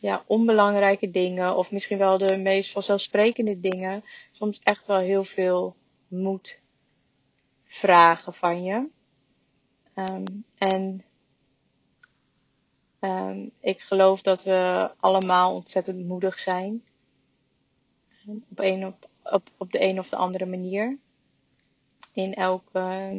ja, 0.00 0.24
onbelangrijke 0.26 1.10
dingen, 1.10 1.56
of 1.56 1.72
misschien 1.72 1.98
wel 1.98 2.18
de 2.18 2.36
meest 2.36 2.72
vanzelfsprekende 2.72 3.60
dingen, 3.60 4.04
soms 4.32 4.60
echt 4.62 4.86
wel 4.86 4.98
heel 4.98 5.24
veel 5.24 5.76
moet 6.08 6.60
vragen 7.64 8.34
van 8.34 8.62
je. 8.62 8.88
Um, 9.94 10.44
en 10.58 11.04
um, 13.00 13.50
ik 13.60 13.80
geloof 13.80 14.22
dat 14.22 14.44
we 14.44 14.90
allemaal 15.00 15.54
ontzettend 15.54 16.06
moedig 16.06 16.38
zijn. 16.38 16.84
Op, 18.26 18.58
een, 18.58 18.86
op, 18.86 19.08
op, 19.22 19.50
op 19.56 19.72
de 19.72 19.82
een 19.82 19.98
of 19.98 20.08
de 20.08 20.16
andere 20.16 20.46
manier. 20.46 20.98
In 22.12 22.34
elk, 22.34 22.70
uh, 22.72 23.18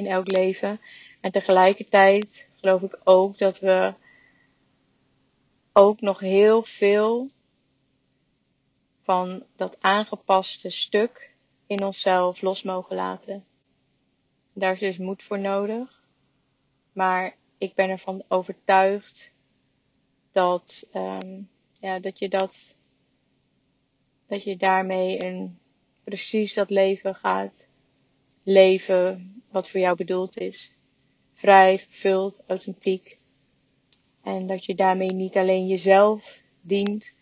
in 0.00 0.06
elk 0.06 0.36
leven. 0.36 0.80
En 1.20 1.30
tegelijkertijd 1.30 2.48
geloof 2.54 2.82
ik 2.82 3.00
ook 3.04 3.38
dat 3.38 3.60
we 3.60 3.94
ook 5.72 6.00
nog 6.00 6.20
heel 6.20 6.62
veel 6.62 7.30
van 9.02 9.46
dat 9.56 9.76
aangepaste 9.80 10.70
stuk 10.70 11.34
in 11.66 11.84
onszelf 11.84 12.42
los 12.42 12.62
mogen 12.62 12.96
laten. 12.96 13.44
Daar 14.52 14.72
is 14.72 14.78
dus 14.78 14.98
moed 14.98 15.22
voor 15.22 15.38
nodig. 15.38 16.04
Maar 16.92 17.36
ik 17.58 17.74
ben 17.74 17.88
ervan 17.88 18.24
overtuigd 18.28 19.32
dat, 20.32 20.88
um, 20.94 21.50
ja, 21.80 21.98
dat 21.98 22.18
je 22.18 22.28
dat, 22.28 22.76
dat 24.26 24.42
je 24.42 24.56
daarmee 24.56 25.24
een, 25.24 25.58
precies 26.04 26.54
dat 26.54 26.70
leven 26.70 27.14
gaat 27.14 27.69
leven 28.42 29.34
wat 29.50 29.68
voor 29.68 29.80
jou 29.80 29.96
bedoeld 29.96 30.38
is. 30.38 30.76
Vrij, 31.32 31.78
vervuld, 31.78 32.44
authentiek. 32.46 33.18
En 34.22 34.46
dat 34.46 34.64
je 34.64 34.74
daarmee 34.74 35.12
niet 35.12 35.36
alleen 35.36 35.66
jezelf 35.66 36.42
dient, 36.60 37.14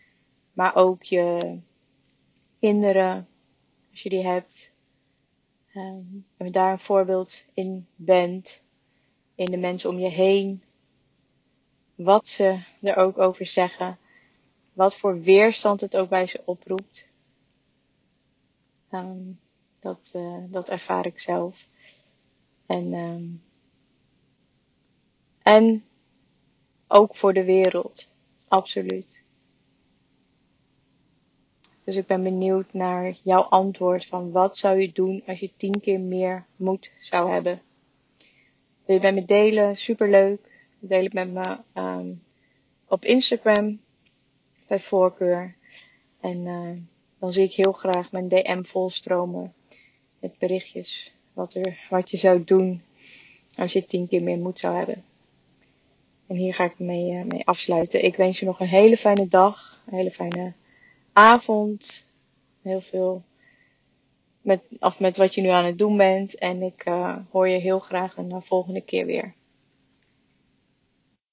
maar 0.53 0.77
ook 0.77 1.03
je 1.03 1.59
kinderen, 2.61 3.29
als 3.91 4.03
je 4.03 4.09
die 4.09 4.27
hebt. 4.27 4.73
En 5.73 6.25
daar 6.51 6.73
een 6.73 6.79
voorbeeld 6.79 7.47
in 7.55 7.87
bent. 7.97 8.63
In 9.35 9.45
de 9.45 9.57
mensen 9.57 9.91
om 9.91 9.99
je 9.99 10.09
heen. 10.09 10.63
Wat 11.95 12.27
ze 12.27 12.63
er 12.81 12.97
ook 12.97 13.19
over 13.19 13.47
zeggen. 13.47 13.99
Wat 14.73 14.97
voor 14.97 15.21
weerstand 15.21 15.81
het 15.81 15.97
ook 15.97 16.09
bij 16.09 16.27
ze 16.27 16.43
oproept. 16.45 17.07
Um, 18.93 19.41
dat, 19.89 20.13
uh, 20.17 20.45
dat 20.49 20.69
ervaar 20.69 21.07
ik 21.07 21.19
zelf. 21.19 21.67
En, 22.67 22.93
um, 22.95 23.43
en 25.43 25.85
ook 26.89 27.17
voor 27.17 27.33
de 27.33 27.45
wereld. 27.45 28.09
Absoluut. 28.49 29.25
Dus 31.85 31.97
ik 31.97 32.07
ben 32.07 32.23
benieuwd 32.23 32.73
naar 32.73 33.17
jouw 33.23 33.43
antwoord 33.43 34.07
van 34.07 34.31
wat 34.31 34.57
zou 34.59 34.81
je 34.81 34.93
doen 34.93 35.23
als 35.27 35.41
je 35.41 35.57
tien 35.57 35.81
keer 35.81 36.01
meer 36.01 36.47
moed 36.57 36.91
zou 37.01 37.31
hebben. 37.31 37.63
Wil 38.85 38.95
je 38.95 39.03
bij 39.03 39.13
me 39.13 39.25
delen? 39.25 39.77
Superleuk. 39.77 40.67
Deel 40.79 41.03
het 41.03 41.13
met 41.13 41.33
me 41.33 41.59
um, 41.75 42.23
op 42.87 43.05
Instagram 43.05 43.81
bij 44.67 44.81
voorkeur. 44.81 45.57
En 46.21 46.47
uh, 46.47 46.77
dan 47.19 47.33
zie 47.33 47.45
ik 47.45 47.53
heel 47.53 47.73
graag 47.73 48.13
mijn 48.13 48.29
DM 48.29 48.63
volstromen 48.63 49.55
met 50.19 50.39
berichtjes. 50.39 51.15
Wat, 51.33 51.55
er, 51.55 51.87
wat 51.91 52.11
je 52.11 52.17
zou 52.17 52.45
doen 52.45 52.83
als 53.57 53.73
je 53.73 53.87
tien 53.87 54.09
keer 54.09 54.23
meer 54.23 54.39
moed 54.39 54.59
zou 54.59 54.77
hebben. 54.77 55.05
En 56.27 56.37
hier 56.37 56.55
ga 56.55 56.65
ik 56.65 56.79
mee, 56.79 57.13
uh, 57.13 57.25
mee 57.25 57.47
afsluiten. 57.47 58.05
Ik 58.05 58.17
wens 58.17 58.41
je 58.41 58.47
nog 58.47 58.61
een 58.61 58.67
hele 58.67 58.97
fijne 58.97 59.29
dag. 59.29 59.83
Een 59.87 59.97
hele 59.97 60.11
fijne 60.11 60.53
avond. 61.13 62.05
Heel 62.63 62.81
veel 62.81 63.23
met, 64.41 64.61
of 64.79 65.01
met 65.01 65.17
wat 65.17 65.35
je 65.35 65.41
nu 65.41 65.49
aan 65.49 65.65
het 65.65 65.79
doen 65.79 65.97
bent. 65.97 66.35
En 66.35 66.63
ik 66.63 66.87
uh, 66.87 67.17
hoor 67.31 67.49
je 67.49 67.59
heel 67.59 67.79
graag 67.79 68.17
een 68.17 68.43
volgende 68.43 68.81
keer 68.81 69.07
weer. 69.07 69.35